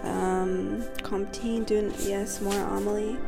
Um, 0.04 0.84
Comptine 1.02 1.64
d'un, 1.64 1.92
yes, 1.98 2.40
more 2.40 2.54
Amelie. 2.54 3.18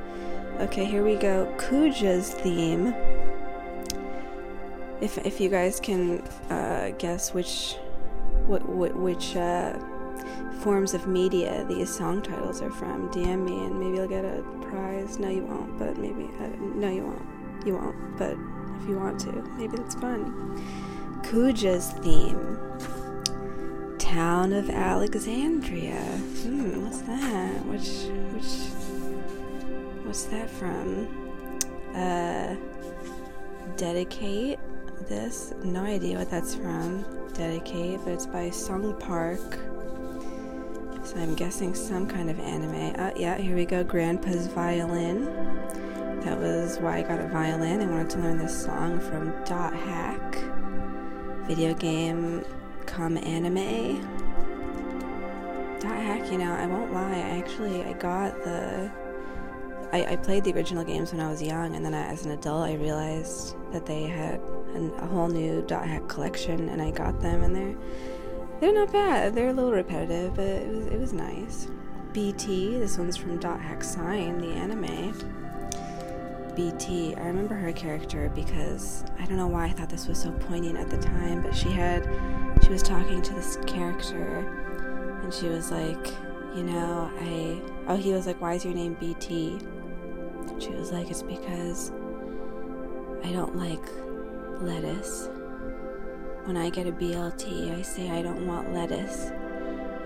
Okay, 0.60 0.84
here 0.84 1.02
we 1.02 1.16
go. 1.16 1.52
Kuja's 1.58 2.32
theme. 2.32 2.94
If, 5.00 5.18
if 5.26 5.40
you 5.40 5.48
guys 5.48 5.80
can 5.80 6.20
uh, 6.50 6.90
guess 6.98 7.34
which 7.34 7.74
which 8.46 9.34
uh, 9.34 9.76
forms 10.62 10.94
of 10.94 11.06
media 11.06 11.64
these 11.68 11.94
song 11.94 12.22
titles 12.22 12.62
are 12.62 12.70
from, 12.70 13.08
DM 13.10 13.44
me 13.44 13.64
and 13.64 13.78
maybe 13.78 14.00
I'll 14.00 14.08
get 14.08 14.24
a 14.24 14.42
prize. 14.62 15.18
No, 15.18 15.28
you 15.28 15.44
won't, 15.44 15.78
but 15.78 15.96
maybe 15.98 16.30
uh, 16.40 16.48
no, 16.74 16.88
you 16.88 17.04
won't. 17.04 17.66
You 17.66 17.74
won't, 17.76 18.18
but 18.18 18.32
if 18.80 18.88
you 18.88 18.98
want 18.98 19.20
to. 19.20 19.32
Maybe 19.56 19.76
that's 19.76 19.94
fun. 19.94 20.62
Kuja's 21.22 21.92
theme. 22.00 22.58
Town 23.98 24.52
of 24.52 24.70
Alexandria. 24.70 26.00
Hmm, 26.00 26.84
what's 26.84 27.02
that? 27.02 27.66
Which 27.66 28.08
which 28.34 28.70
what's 30.04 30.24
that 30.24 30.50
from? 30.50 31.06
Uh 31.94 32.56
Dedicate. 33.76 34.58
This? 35.08 35.54
No 35.64 35.82
idea 35.84 36.18
what 36.18 36.30
that's 36.30 36.54
from. 36.54 37.04
Dedicate, 37.32 38.00
but 38.04 38.12
it's 38.12 38.26
by 38.26 38.50
Song 38.50 38.94
Park. 38.98 39.58
So 41.10 41.16
I'm 41.16 41.34
guessing 41.34 41.74
some 41.74 42.06
kind 42.06 42.30
of 42.30 42.38
anime. 42.38 42.94
Oh 42.96 43.12
yeah, 43.16 43.36
here 43.36 43.56
we 43.56 43.64
go. 43.64 43.82
Grandpa's 43.82 44.46
violin. 44.46 45.24
That 46.20 46.38
was 46.38 46.78
why 46.78 46.98
I 46.98 47.02
got 47.02 47.18
a 47.18 47.26
violin. 47.26 47.80
I 47.80 47.86
wanted 47.86 48.10
to 48.10 48.18
learn 48.18 48.38
this 48.38 48.64
song 48.64 49.00
from 49.00 49.32
Dot 49.44 49.74
Hack, 49.74 50.36
video 51.48 51.74
game, 51.74 52.44
come 52.86 53.16
anime. 53.16 54.00
Dot 55.80 55.96
Hack, 55.96 56.30
you 56.30 56.38
know, 56.38 56.52
I 56.52 56.66
won't 56.66 56.92
lie. 56.92 57.10
I 57.10 57.38
actually 57.38 57.82
I 57.82 57.94
got 57.94 58.44
the. 58.44 58.88
I, 59.92 60.12
I 60.12 60.16
played 60.16 60.44
the 60.44 60.52
original 60.52 60.84
games 60.84 61.10
when 61.10 61.20
I 61.20 61.28
was 61.28 61.42
young, 61.42 61.74
and 61.74 61.84
then 61.84 61.92
I, 61.92 62.06
as 62.06 62.24
an 62.24 62.30
adult, 62.30 62.68
I 62.68 62.74
realized 62.74 63.56
that 63.72 63.84
they 63.84 64.04
had 64.04 64.38
an, 64.76 64.92
a 64.98 65.06
whole 65.08 65.26
new 65.26 65.62
Dot 65.62 65.88
Hack 65.88 66.06
collection, 66.06 66.68
and 66.68 66.80
I 66.80 66.92
got 66.92 67.20
them, 67.20 67.42
and 67.42 67.56
they're 67.56 67.76
they're 68.60 68.74
not 68.74 68.92
bad. 68.92 69.34
They're 69.34 69.48
a 69.48 69.52
little 69.52 69.72
repetitive, 69.72 70.34
but 70.34 70.46
it 70.46 70.68
was 70.68 70.86
it 70.86 71.00
was 71.00 71.12
nice. 71.12 71.68
BT, 72.12 72.78
this 72.78 72.98
one's 72.98 73.16
from 73.16 73.38
Dot 73.38 73.60
Hack 73.60 73.84
Sign, 73.84 74.38
the 74.38 74.48
anime. 74.48 75.14
BT. 76.56 77.14
I 77.14 77.26
remember 77.26 77.54
her 77.54 77.72
character 77.72 78.30
because 78.34 79.04
I 79.18 79.24
don't 79.24 79.36
know 79.36 79.46
why 79.46 79.66
I 79.66 79.70
thought 79.70 79.88
this 79.88 80.08
was 80.08 80.20
so 80.20 80.32
poignant 80.32 80.76
at 80.76 80.90
the 80.90 80.98
time, 80.98 81.42
but 81.42 81.54
she 81.54 81.70
had 81.70 82.08
she 82.62 82.70
was 82.70 82.82
talking 82.82 83.22
to 83.22 83.34
this 83.34 83.56
character 83.66 84.46
and 85.22 85.32
she 85.32 85.48
was 85.48 85.70
like, 85.70 86.08
you 86.54 86.64
know, 86.64 87.10
I 87.20 87.62
oh 87.88 87.96
he 87.96 88.12
was 88.12 88.26
like, 88.26 88.40
Why 88.40 88.54
is 88.54 88.64
your 88.64 88.74
name 88.74 88.94
BT? 89.00 89.58
And 90.48 90.62
she 90.62 90.70
was 90.70 90.92
like, 90.92 91.10
It's 91.10 91.22
because 91.22 91.92
I 93.24 93.32
don't 93.32 93.56
like 93.56 93.84
lettuce. 94.60 95.30
When 96.44 96.56
I 96.56 96.70
get 96.70 96.86
a 96.86 96.92
BLT, 96.92 97.78
I 97.78 97.82
say 97.82 98.10
I 98.10 98.22
don't 98.22 98.46
want 98.46 98.72
lettuce. 98.72 99.30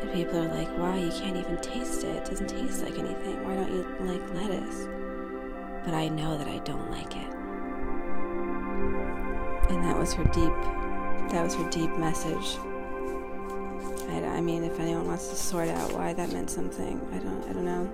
And 0.01 0.13
people 0.13 0.39
are 0.39 0.55
like, 0.55 0.69
Why? 0.79 0.99
You 0.99 1.11
can't 1.11 1.37
even 1.37 1.61
taste 1.61 2.05
it. 2.05 2.17
It 2.17 2.25
doesn't 2.25 2.49
taste 2.49 2.83
like 2.83 2.99
anything. 2.99 3.43
Why 3.45 3.55
don't 3.55 3.73
you 3.73 3.87
like 4.01 4.35
lettuce? 4.35 4.89
but 5.85 5.93
I 5.93 6.09
know 6.09 6.39
that 6.39 6.49
I 6.49 6.59
don't 6.59 6.91
like 6.91 7.15
it. 7.15 7.35
And 9.71 9.85
that 9.85 9.97
was 9.97 10.15
her 10.15 10.25
deep, 10.25 10.55
that 11.31 11.45
was 11.45 11.55
her 11.55 11.71
deep 11.71 11.91
message. 11.99 12.59
I, 14.09 14.25
I 14.25 14.41
mean, 14.41 14.65
if 14.65 14.81
anyone 14.81 15.07
wants 15.07 15.29
to 15.29 15.37
sort 15.37 15.69
out 15.69 15.93
why 15.93 16.15
that 16.15 16.33
meant 16.33 16.51
something, 16.51 17.01
I 17.13 17.19
don't, 17.19 17.49
I 17.49 17.53
don't 17.53 17.65
know. 17.65 17.91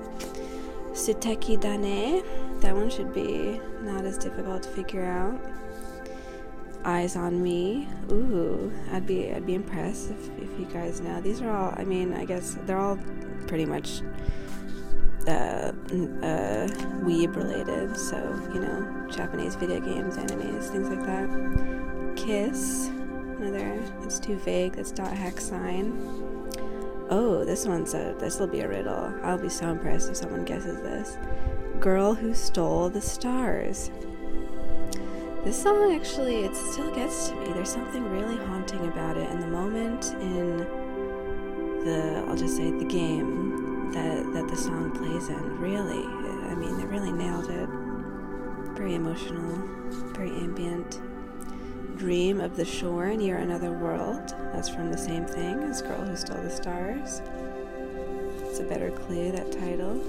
Suteki 0.93 1.61
da 1.61 1.77
ne, 1.77 2.23
that 2.61 2.75
one 2.75 2.91
should 2.91 3.13
be 3.13 3.61
not 3.83 4.05
as 4.05 4.19
difficult 4.19 4.63
to 4.65 4.69
figure 4.71 5.05
out. 5.05 5.41
Eyes 6.85 7.17
on 7.17 7.43
Me, 7.43 7.89
ooh, 8.11 8.73
I'd 8.91 9.07
be, 9.07 9.33
I'd 9.33 9.47
be 9.47 9.55
impressed 9.55 10.11
if, 10.11 10.31
if 10.39 10.59
you 10.59 10.67
guys 10.73 11.01
know. 11.01 11.21
These 11.21 11.43
are 11.43 11.51
all, 11.51 11.75
I 11.77 11.85
mean, 11.85 12.15
I 12.15 12.25
guess 12.25 12.57
they're 12.65 12.79
all 12.79 12.99
pretty 13.47 13.67
much 13.67 14.01
uh, 15.27 15.73
uh, 15.73 16.67
weeb 17.05 17.37
related, 17.37 17.97
so 17.97 18.17
you 18.55 18.61
know, 18.61 19.07
Japanese 19.11 19.55
video 19.57 19.81
games, 19.81 20.17
animes, 20.17 20.71
things 20.71 20.89
like 20.89 21.05
that. 21.05 22.17
Kiss, 22.17 22.89
another. 22.89 23.79
that's 24.01 24.19
too 24.19 24.37
vague. 24.39 24.75
That's 24.75 24.93
dot 24.93 25.13
hack 25.13 25.41
sign. 25.41 25.93
Oh, 27.11 27.45
this 27.45 27.67
one's 27.67 27.95
a. 27.95 28.15
This 28.19 28.39
will 28.39 28.47
be 28.47 28.61
a 28.61 28.69
riddle. 28.69 29.13
I'll 29.23 29.39
be 29.39 29.49
so 29.49 29.69
impressed 29.69 30.11
if 30.11 30.17
someone 30.17 30.45
guesses 30.45 30.81
this. 30.81 31.19
Girl 31.81 32.15
who 32.15 32.35
stole 32.35 32.89
the 32.89 33.01
stars. 33.01 33.91
This 35.45 35.63
song 35.63 35.95
actually, 35.95 36.45
it 36.45 36.55
still 36.55 36.95
gets 36.95 37.29
to 37.29 37.35
me. 37.35 37.53
There's 37.55 37.71
something 37.71 38.09
really 38.11 38.37
haunting 38.37 38.87
about 38.89 39.17
it, 39.17 39.29
and 39.31 39.43
the 39.43 39.47
moment 39.47 40.13
in 40.21 40.59
the, 41.85 42.23
I'll 42.29 42.37
just 42.37 42.57
say 42.57 42.71
the 42.71 42.85
game 42.85 43.91
that 43.93 44.33
that 44.35 44.49
the 44.49 44.57
song 44.57 44.91
plays 44.91 45.29
in. 45.29 45.59
Really, 45.59 46.05
I 46.51 46.55
mean, 46.55 46.77
they 46.77 46.85
really 46.85 47.11
nailed 47.11 47.49
it. 47.49 47.69
Very 48.77 48.95
emotional, 48.95 49.57
very 50.13 50.31
ambient. 50.31 51.01
Dream 51.97 52.41
of 52.41 52.55
the 52.57 52.65
Shore 52.65 53.09
Near 53.09 53.39
Another 53.39 53.73
World. 53.73 54.35
That's 54.53 54.69
from 54.69 54.93
the 54.93 54.99
same 54.99 55.25
thing 55.25 55.63
as 55.65 55.81
Girl 55.81 56.05
Who 56.05 56.17
Stole 56.17 56.43
the 56.43 56.51
Stars. 56.51 57.23
It's 58.45 58.61
a 58.61 58.65
better 58.65 58.91
clue, 58.91 59.33
that 59.33 59.51
title. 59.53 60.01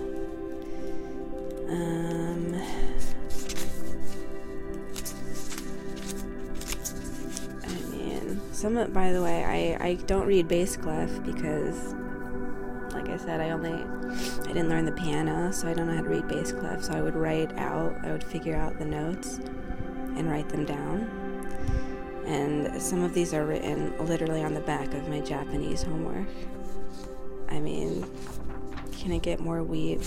Um, 1.70 2.62
some 8.62 8.76
by 8.94 9.12
the 9.12 9.24
way, 9.24 9.44
I, 9.80 9.84
I 9.84 9.94
don't 10.06 10.28
read 10.28 10.48
bass 10.48 10.78
clef 10.78 11.10
because, 11.24 11.96
like 12.94 13.10
I 13.10 13.18
said, 13.18 13.42
I 13.42 13.50
only, 13.50 13.74
I 13.74 14.54
didn't 14.54 14.70
learn 14.70 14.86
the 14.86 14.92
piano, 14.92 15.52
so 15.52 15.68
I 15.68 15.74
don't 15.74 15.88
know 15.88 15.96
how 15.96 16.04
to 16.04 16.10
read 16.10 16.28
bass 16.28 16.52
clef, 16.52 16.84
so 16.84 16.94
I 16.94 17.02
would 17.02 17.16
write 17.16 17.58
out, 17.58 17.96
I 18.04 18.12
would 18.12 18.24
figure 18.24 18.56
out 18.56 18.78
the 18.78 18.86
notes 18.86 19.40
and 20.16 20.30
write 20.30 20.48
them 20.50 20.66
down. 20.66 21.10
And 22.28 22.80
some 22.80 23.02
of 23.02 23.16
these 23.16 23.34
are 23.34 23.48
written 23.48 23.98
literally 24.06 24.44
on 24.44 24.54
the 24.54 24.60
back 24.60 24.94
of 24.94 25.10
my 25.10 25.22
Japanese 25.22 25.82
homework. 25.82 26.28
I 27.50 27.60
mean, 27.60 28.06
can 29.00 29.12
it 29.12 29.24
get 29.24 29.40
more 29.40 29.62
weeb? 29.62 30.02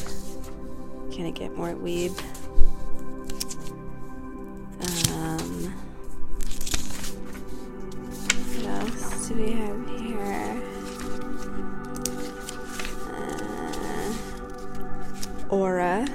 Can 1.13 1.27
it 1.27 1.35
get 1.35 1.57
more 1.57 1.75
weeb? 1.75 2.17
Um, 5.13 5.75
do 9.29 9.35
we 9.37 9.53
have 9.53 9.89
here? 10.01 10.63
Uh, 13.09 14.13
aura. 15.49 16.07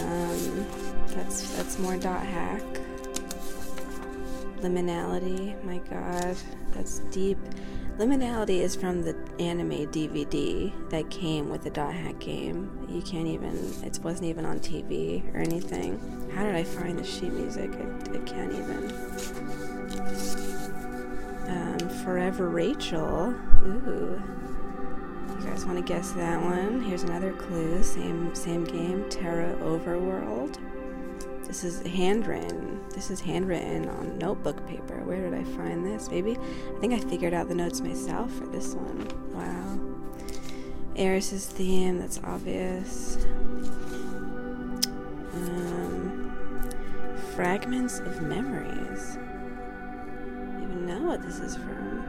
Um, 0.00 0.66
that's 1.08 1.54
that's 1.54 1.78
more 1.78 1.98
dot 1.98 2.24
hack. 2.24 2.62
Liminality. 4.60 5.62
My 5.64 5.78
God, 5.90 6.36
that's 6.72 7.00
deep. 7.10 7.36
Liminality 7.98 8.60
is 8.60 8.74
from 8.74 9.02
the 9.02 9.14
anime 9.38 9.86
DVD 9.92 10.72
that 10.88 11.10
came 11.10 11.50
with 11.50 11.62
the 11.62 11.70
dot 11.70 11.92
hack 11.92 12.18
game. 12.20 12.86
You 12.88 13.02
can't 13.02 13.28
even, 13.28 13.54
it 13.84 14.00
wasn't 14.02 14.24
even 14.30 14.46
on 14.46 14.60
TV 14.60 15.22
or 15.34 15.38
anything. 15.38 16.00
How 16.34 16.42
did 16.42 16.56
I 16.56 16.64
find 16.64 16.98
the 16.98 17.04
sheet 17.04 17.32
music? 17.32 17.70
I, 17.70 18.16
I 18.16 18.18
can't 18.24 18.52
even. 18.52 19.73
Um, 21.48 21.78
Forever 22.04 22.48
Rachel. 22.48 23.34
Ooh. 23.64 24.22
You 25.28 25.46
guys 25.46 25.64
want 25.64 25.78
to 25.78 25.84
guess 25.84 26.12
that 26.12 26.40
one? 26.40 26.82
Here's 26.82 27.02
another 27.02 27.32
clue. 27.32 27.82
Same 27.82 28.34
same 28.34 28.64
game. 28.64 29.08
Terra 29.10 29.56
Overworld. 29.62 30.58
This 31.46 31.64
is 31.64 31.86
handwritten. 31.86 32.80
This 32.94 33.10
is 33.10 33.20
handwritten 33.20 33.88
on 33.88 34.18
notebook 34.18 34.66
paper. 34.66 35.02
Where 35.04 35.28
did 35.28 35.34
I 35.34 35.44
find 35.56 35.84
this? 35.84 36.10
Maybe 36.10 36.32
I 36.32 36.80
think 36.80 36.94
I 36.94 36.98
figured 36.98 37.34
out 37.34 37.48
the 37.48 37.54
notes 37.54 37.80
myself 37.80 38.32
for 38.32 38.46
this 38.46 38.74
one. 38.74 39.06
Wow. 39.32 39.78
Aeris's 40.96 41.46
theme, 41.46 41.98
that's 41.98 42.20
obvious. 42.24 43.18
Um, 45.34 46.32
fragments 47.34 47.98
of 47.98 48.22
memories. 48.22 49.18
Know 50.84 51.00
what 51.00 51.22
this 51.22 51.40
is 51.40 51.56
from. 51.56 52.04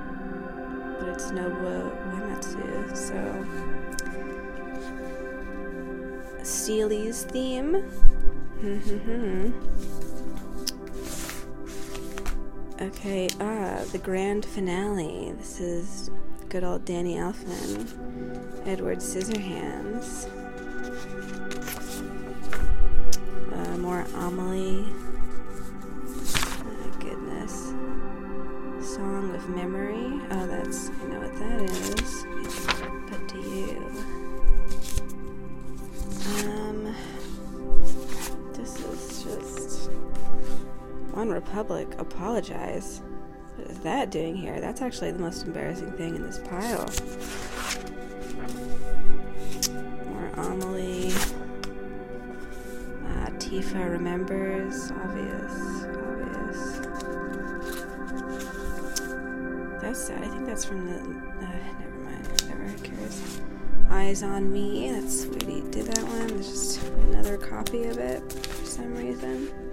But 1.00 1.08
it's 1.08 1.32
Nobuo 1.32 1.92
Uematsu, 2.12 2.96
so. 2.96 3.46
Steely's 6.44 7.24
theme. 7.24 7.84
Okay, 12.82 13.30
ah, 13.40 13.82
the 13.94 14.00
grand 14.04 14.46
finale. 14.46 15.32
This 15.38 15.62
is 15.62 16.12
good 16.50 16.66
old 16.66 16.84
Danny 16.84 17.16
Elfman, 17.16 17.88
Edward 18.68 18.98
Scissorhands. 18.98 20.45
OneRepublic, 41.56 42.00
apologize. 42.00 43.02
What 43.56 43.70
is 43.70 43.80
that 43.80 44.12
doing 44.12 44.36
here? 44.36 44.60
That's 44.60 44.82
actually 44.82 45.12
the 45.12 45.20
most 45.20 45.44
embarrassing 45.44 45.92
thing 45.94 46.16
in 46.16 46.24
this 46.24 46.40
pile. 46.40 46.90
More 50.10 50.28
Amelie. 50.36 51.14
Uh, 53.06 53.30
Tifa 53.40 53.90
remembers. 53.90 54.92
Obvious. 54.92 55.86
Obvious. 55.86 56.80
That's 59.82 60.00
sad. 60.08 60.24
I 60.24 60.28
think 60.28 60.46
that's 60.46 60.66
from 60.66 60.86
the. 60.86 60.96
Uh, 60.96 61.56
never 61.80 61.98
mind. 62.04 62.28
Who 62.28 62.84
cares? 62.84 63.42
Eyes 63.90 64.24
on 64.24 64.52
Me. 64.52 64.92
That's 64.92 65.22
Sweetie 65.22 65.62
did 65.72 65.86
that 65.86 66.04
one. 66.04 66.28
There's 66.28 66.50
just 66.50 66.84
another 66.84 67.38
copy 67.38 67.86
of 67.86 67.98
it 67.98 68.30
for 68.34 68.66
some 68.66 68.94
reason. 68.94 69.65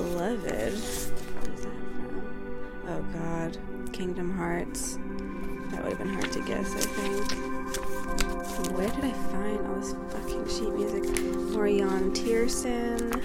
Beloved. 0.00 0.80
Oh 2.88 3.02
god. 3.12 3.58
Kingdom 3.92 4.34
Hearts. 4.34 4.98
That 5.70 5.84
would 5.84 5.92
have 5.92 5.98
been 5.98 6.14
hard 6.14 6.32
to 6.32 6.40
guess, 6.40 6.74
I 6.74 6.80
think. 6.80 7.50
Where 8.78 8.88
did 8.88 9.04
I 9.04 9.12
find 9.12 9.66
all 9.66 9.74
this 9.74 9.94
fucking 10.08 10.48
sheet 10.48 10.72
music? 10.72 11.04
Orion 11.54 12.12
Tiersen. 12.12 13.22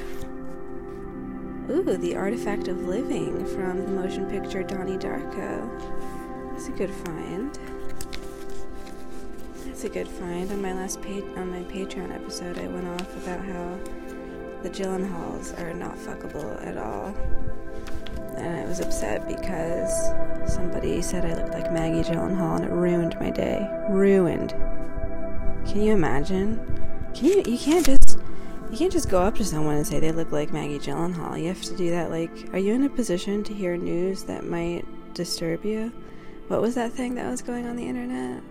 Ooh, 1.70 1.98
The 1.98 2.16
Artifact 2.18 2.68
of 2.68 2.86
Living 2.86 3.46
from 3.46 3.86
the 3.86 3.92
motion 3.92 4.30
picture 4.30 4.62
Donnie 4.62 4.98
Darko. 4.98 5.70
That's 6.52 6.68
a 6.68 6.72
good 6.72 6.92
find. 6.92 7.58
That's 9.66 9.86
a 9.86 9.90
good 9.90 10.10
find. 10.10 10.52
On 10.52 10.62
my 10.62 10.74
last 10.74 11.02
page, 11.02 11.24
on 11.38 11.52
my 11.52 11.64
Patreon 11.72 12.14
episode, 12.14 12.58
I 12.58 12.68
went 12.68 12.88
off 12.90 13.16
about 13.24 13.46
how 13.46 13.80
the 14.65 14.71
Gyllenhaals 14.71 15.60
are 15.62 15.75
not 15.75 15.95
fuckable 15.95 16.65
at 16.65 16.75
all. 16.75 17.15
And 18.36 18.58
I 18.58 18.65
was 18.65 18.80
upset 18.80 19.28
because 19.28 20.10
somebody 20.51 21.04
said 21.04 21.23
I 21.23 21.36
looked 21.36 21.54
like 21.54 21.71
Maggie 21.71 22.10
Gyllenhaal 22.10 22.56
and 22.56 22.65
it 22.65 22.71
ruined 22.71 23.15
my 23.19 23.30
day. 23.30 23.69
Ruined. 23.89 24.56
Can 25.67 25.82
you 25.82 25.93
imagine? 25.93 26.58
Can 27.13 27.25
you 27.25 27.43
you 27.45 27.60
can't 27.60 27.86
just 27.86 28.17
you 28.71 28.78
can't 28.78 28.91
just 28.91 29.08
go 29.08 29.21
up 29.21 29.36
to 29.36 29.45
someone 29.45 29.75
and 29.75 29.86
say 29.86 29.99
they 29.99 30.12
look 30.12 30.32
like 30.32 30.51
Maggie 30.51 30.80
Gyllenhaal. 30.80 31.39
You 31.39 31.49
have 31.49 31.62
to 31.62 31.78
do 31.78 31.91
that 31.91 32.10
like 32.10 32.49
are 32.51 32.60
you 32.60 32.73
in 32.73 32.86
a 32.86 32.89
position 32.89 33.43
to 33.43 33.54
hear 33.54 33.78
news 33.78 34.23
that 34.23 34.45
might 34.45 34.84
disturb 35.13 35.63
you? 35.63 35.93
What 36.47 36.60
was 36.60 36.73
that 36.73 36.91
thing 36.91 37.13
that 37.15 37.30
was 37.30 37.43
going 37.43 37.67
on 37.67 37.75
the 37.75 37.88
internet? 37.88 38.41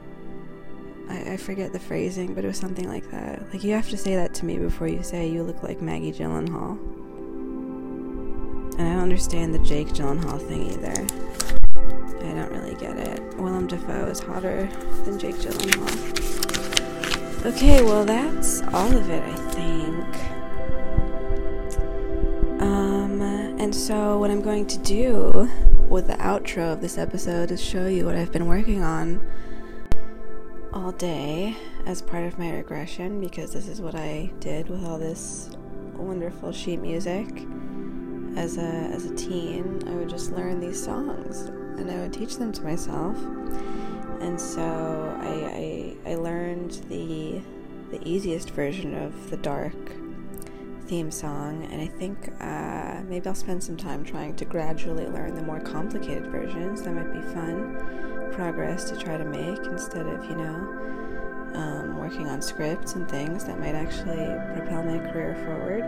I, 1.08 1.32
I 1.32 1.36
forget 1.36 1.72
the 1.72 1.78
phrasing, 1.78 2.34
but 2.34 2.44
it 2.44 2.48
was 2.48 2.58
something 2.58 2.88
like 2.88 3.10
that. 3.10 3.42
Like, 3.52 3.64
you 3.64 3.72
have 3.74 3.88
to 3.90 3.96
say 3.96 4.14
that 4.16 4.34
to 4.34 4.44
me 4.44 4.58
before 4.58 4.88
you 4.88 5.02
say 5.02 5.28
you 5.28 5.42
look 5.42 5.62
like 5.62 5.80
Maggie 5.82 6.12
Gyllenhaal. 6.12 6.78
And 8.78 8.88
I 8.88 8.94
don't 8.94 9.02
understand 9.02 9.54
the 9.54 9.58
Jake 9.60 9.88
Gyllenhaal 9.88 10.40
thing 10.48 10.72
either. 10.72 10.92
I 12.26 12.32
don't 12.34 12.50
really 12.52 12.74
get 12.76 12.96
it. 12.96 13.22
Willem 13.36 13.66
Dafoe 13.66 14.06
is 14.06 14.20
hotter 14.20 14.66
than 15.04 15.18
Jake 15.18 15.36
Gyllenhaal. 15.36 16.24
Okay, 17.46 17.82
well, 17.82 18.04
that's 18.04 18.62
all 18.72 18.96
of 18.96 19.10
it, 19.10 19.22
I 19.22 19.36
think. 19.52 20.04
Um, 22.62 23.20
and 23.20 23.74
so, 23.74 24.18
what 24.18 24.30
I'm 24.30 24.40
going 24.40 24.66
to 24.66 24.78
do 24.78 25.50
with 25.88 26.06
the 26.06 26.14
outro 26.14 26.72
of 26.72 26.80
this 26.80 26.96
episode 26.96 27.50
is 27.50 27.62
show 27.62 27.86
you 27.86 28.06
what 28.06 28.16
I've 28.16 28.32
been 28.32 28.46
working 28.46 28.82
on 28.82 29.20
all 30.74 30.90
day 30.90 31.56
as 31.86 32.02
part 32.02 32.24
of 32.24 32.36
my 32.36 32.50
regression 32.50 33.20
because 33.20 33.52
this 33.52 33.68
is 33.68 33.80
what 33.80 33.94
I 33.94 34.32
did 34.40 34.68
with 34.68 34.84
all 34.84 34.98
this 34.98 35.50
wonderful 35.94 36.50
sheet 36.50 36.80
music. 36.80 37.28
As 38.36 38.58
a 38.58 38.62
as 38.62 39.04
a 39.06 39.14
teen, 39.14 39.80
I 39.86 39.92
would 39.92 40.08
just 40.08 40.32
learn 40.32 40.58
these 40.58 40.82
songs 40.82 41.42
and 41.78 41.88
I 41.88 41.94
would 42.00 42.12
teach 42.12 42.36
them 42.38 42.50
to 42.52 42.62
myself. 42.62 43.16
And 44.20 44.40
so 44.40 45.16
I 45.20 45.96
I, 46.06 46.12
I 46.12 46.14
learned 46.16 46.72
the 46.88 47.40
the 47.90 48.08
easiest 48.08 48.50
version 48.50 48.96
of 48.96 49.30
the 49.30 49.36
dark 49.36 49.76
theme 50.86 51.12
song, 51.12 51.68
and 51.70 51.80
I 51.80 51.86
think 51.86 52.32
uh, 52.40 53.00
maybe 53.08 53.26
I'll 53.28 53.34
spend 53.36 53.62
some 53.62 53.76
time 53.76 54.04
trying 54.04 54.34
to 54.36 54.44
gradually 54.44 55.06
learn 55.06 55.36
the 55.36 55.42
more 55.42 55.60
complicated 55.60 56.26
versions. 56.26 56.82
That 56.82 56.94
might 56.94 57.12
be 57.12 57.20
fun 57.32 58.13
progress 58.34 58.84
to 58.90 58.96
try 58.96 59.16
to 59.16 59.24
make 59.24 59.64
instead 59.66 60.06
of, 60.06 60.24
you 60.24 60.36
know, 60.36 60.80
um, 61.54 61.98
working 61.98 62.28
on 62.28 62.42
scripts 62.42 62.94
and 62.94 63.08
things 63.08 63.44
that 63.44 63.58
might 63.58 63.74
actually 63.74 64.26
propel 64.56 64.82
my 64.82 64.98
career 65.10 65.34
forward. 65.44 65.84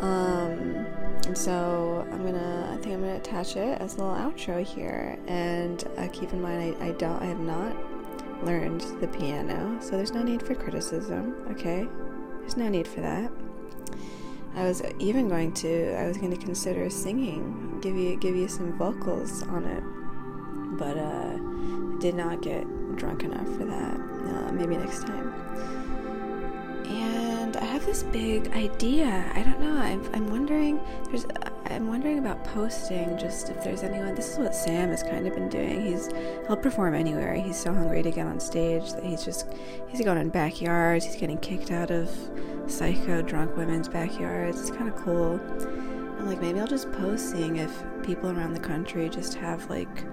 Um, 0.00 0.84
and 1.26 1.38
so 1.38 2.06
I'm 2.10 2.24
gonna, 2.24 2.68
I 2.72 2.76
think 2.82 2.94
I'm 2.94 3.00
gonna 3.02 3.16
attach 3.16 3.56
it 3.56 3.80
as 3.80 3.96
a 3.96 3.98
little 3.98 4.14
outro 4.14 4.64
here. 4.64 5.18
And 5.28 5.84
uh, 5.96 6.08
keep 6.12 6.32
in 6.32 6.42
mind, 6.42 6.76
I, 6.80 6.88
I 6.88 6.90
don't, 6.92 7.22
I 7.22 7.26
have 7.26 7.40
not 7.40 7.76
learned 8.44 8.80
the 9.00 9.06
piano, 9.06 9.78
so 9.80 9.92
there's 9.92 10.12
no 10.12 10.22
need 10.22 10.42
for 10.42 10.56
criticism. 10.56 11.46
Okay, 11.52 11.86
there's 12.40 12.56
no 12.56 12.68
need 12.68 12.88
for 12.88 13.00
that. 13.00 13.30
I 14.54 14.64
was 14.64 14.82
even 14.98 15.28
going 15.28 15.52
to, 15.54 15.94
I 15.94 16.06
was 16.08 16.18
going 16.18 16.32
to 16.32 16.36
consider 16.36 16.90
singing, 16.90 17.78
give 17.80 17.96
you, 17.96 18.16
give 18.16 18.36
you 18.36 18.48
some 18.48 18.76
vocals 18.76 19.44
on 19.44 19.64
it, 19.64 19.82
but 20.72 20.96
uh, 20.96 21.36
did 21.98 22.14
not 22.14 22.42
get 22.42 22.66
drunk 22.96 23.24
enough 23.24 23.46
for 23.56 23.64
that. 23.64 23.96
Uh, 23.96 24.52
maybe 24.52 24.76
next 24.76 25.06
time. 25.06 25.32
And 26.86 27.56
I 27.56 27.64
have 27.64 27.84
this 27.86 28.02
big 28.02 28.48
idea. 28.52 29.30
I 29.34 29.42
don't 29.42 29.60
know. 29.60 29.76
I'm, 29.76 30.08
I'm 30.14 30.30
wondering. 30.30 30.80
There's. 31.06 31.26
I'm 31.66 31.88
wondering 31.88 32.18
about 32.18 32.44
posting. 32.44 33.16
Just 33.18 33.48
if 33.50 33.62
there's 33.64 33.82
anyone. 33.82 34.14
This 34.14 34.32
is 34.32 34.38
what 34.38 34.54
Sam 34.54 34.90
has 34.90 35.02
kind 35.02 35.26
of 35.26 35.34
been 35.34 35.48
doing. 35.48 35.86
He's. 35.86 36.08
He'll 36.46 36.56
perform 36.56 36.94
anywhere. 36.94 37.34
He's 37.34 37.56
so 37.56 37.72
hungry 37.72 38.02
to 38.02 38.10
get 38.10 38.26
on 38.26 38.40
stage 38.40 38.92
that 38.92 39.04
he's 39.04 39.24
just. 39.24 39.46
He's 39.88 40.04
going 40.04 40.18
in 40.18 40.28
backyards. 40.28 41.04
He's 41.04 41.16
getting 41.16 41.38
kicked 41.38 41.70
out 41.70 41.90
of 41.90 42.10
psycho 42.66 43.22
drunk 43.22 43.56
women's 43.56 43.88
backyards. 43.88 44.60
It's 44.60 44.70
kind 44.70 44.88
of 44.88 44.96
cool. 44.96 45.34
And 45.34 46.26
like 46.28 46.40
maybe 46.40 46.60
I'll 46.60 46.66
just 46.66 46.90
post 46.92 47.30
seeing 47.30 47.56
if 47.56 47.82
people 48.02 48.30
around 48.30 48.54
the 48.54 48.60
country 48.60 49.08
just 49.08 49.34
have 49.34 49.68
like 49.70 50.04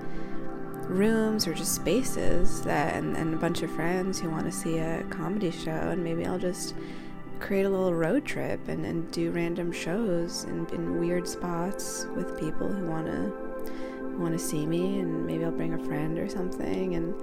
rooms 0.90 1.48
or 1.48 1.54
just 1.54 1.76
spaces 1.76 2.62
that 2.64 2.96
and, 2.96 3.16
and 3.16 3.34
a 3.34 3.38
bunch 3.38 3.62
of 3.62 3.72
friends 3.72 4.20
who 4.20 4.30
want 4.30 4.46
to 4.46 4.52
see 4.52 4.80
a 4.80 5.04
comedy 5.10 5.52
show 5.52 5.72
and 5.72 6.04
maybe 6.04 6.26
I'll 6.26 6.40
just 6.40 6.74
create 7.40 7.66
a 7.66 7.70
little 7.70 7.94
road 7.94 8.26
trip 8.26 8.68
and, 8.68 8.86
and 8.86 9.10
do 9.12 9.32
random 9.32 9.72
shows 9.72 10.44
in, 10.46 10.68
in 10.68 11.00
weird 11.00 11.28
spots 11.28 12.08
with 12.16 12.40
people 12.40 12.68
who 12.68 12.88
want 12.88 13.06
to 13.06 13.32
want 14.18 14.34
to 14.34 14.40
see 14.40 14.66
me 14.66 15.00
and 15.00 15.26
maybe 15.26 15.46
I'll 15.46 15.52
bring 15.52 15.74
a 15.74 15.86
friend 15.86 16.20
or 16.20 16.28
something 16.28 16.96
and 16.96 17.16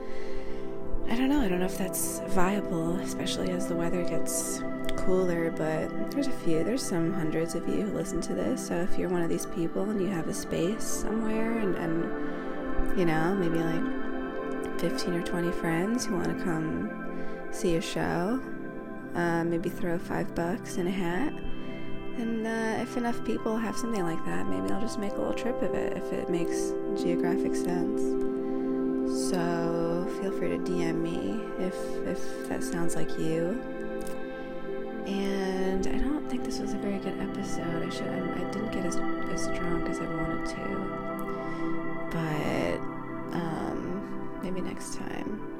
I 1.11 1.15
don't 1.15 1.29
know 1.29 1.43
I 1.43 1.49
don't 1.49 1.61
know 1.61 1.67
if 1.67 1.77
that's 1.77 2.21
viable 2.29 2.97
especially 2.97 3.51
as 3.51 3.67
the 3.67 3.75
weather 3.75 4.03
gets 4.03 4.63
cooler 4.97 5.51
but 5.51 6.11
there's 6.13 6.29
a 6.29 6.33
few 6.33 6.65
there's 6.65 6.83
some 6.83 7.13
hundreds 7.13 7.55
of 7.55 7.69
you 7.69 7.83
who 7.83 7.93
listen 7.93 8.23
to 8.23 8.35
this 8.35 8.67
so 8.67 8.75
if 8.77 8.99
you're 8.99 9.11
one 9.11 9.23
of 9.23 9.29
these 9.29 9.45
people 9.47 9.83
and 9.91 10.01
you 10.01 10.07
have 10.07 10.29
a 10.29 10.35
space 10.35 10.85
somewhere 10.85 11.59
and, 11.59 11.75
and 11.77 12.36
you 12.97 13.05
know, 13.05 13.35
maybe 13.35 13.59
like 13.59 14.81
15 14.81 15.15
or 15.15 15.23
20 15.23 15.53
friends 15.53 16.07
who 16.07 16.17
want 16.17 16.37
to 16.37 16.45
come 16.45 16.91
see 17.51 17.77
a 17.77 17.81
show, 17.81 18.41
uh, 19.15 19.45
maybe 19.45 19.69
throw 19.69 19.99
five 19.99 20.35
bucks 20.35 20.77
in 20.77 20.87
a 20.87 20.91
hat. 20.91 21.33
And 22.19 22.47
uh, 22.47 22.83
if 22.83 22.97
enough 22.97 23.23
people 23.25 23.57
have 23.57 23.77
something 23.77 24.03
like 24.03 24.25
that, 24.25 24.49
maybe 24.49 24.73
I'll 24.73 24.81
just 24.81 24.99
make 24.99 25.13
a 25.13 25.17
little 25.17 25.35
trip 25.35 25.61
of 25.63 25.75
it 25.75 25.97
if 25.97 26.13
it 26.13 26.31
makes 26.31 26.73
geographic 27.01 27.55
sense. 27.55 28.01
So 29.31 30.07
feel 30.21 30.33
free 30.33 30.49
to 30.49 30.59
DM 30.59 31.01
me 31.01 31.41
if 31.59 31.75
if 32.07 32.49
that 32.49 32.63
sounds 32.63 32.97
like 32.97 33.19
you. 33.19 33.63
And 35.07 35.87
I 35.87 35.99
don't 35.99 36.29
think 36.29 36.45
this 36.45 36.59
was 36.59 36.73
a 36.73 36.79
very 36.79 36.99
good 36.99 37.19
episode. 37.21 37.87
I 37.87 37.91
should 37.91 38.09
I, 38.09 38.19
I 38.19 38.51
didn't 38.51 38.73
get 38.73 38.85
as 38.85 38.97
as 38.97 39.47
drunk 39.59 39.89
as 39.89 40.01
I 40.01 40.07
wanted 40.07 40.47
to. 40.47 41.06
But 42.11 42.79
um, 43.33 44.39
maybe 44.43 44.61
next 44.61 44.95
time. 44.95 45.56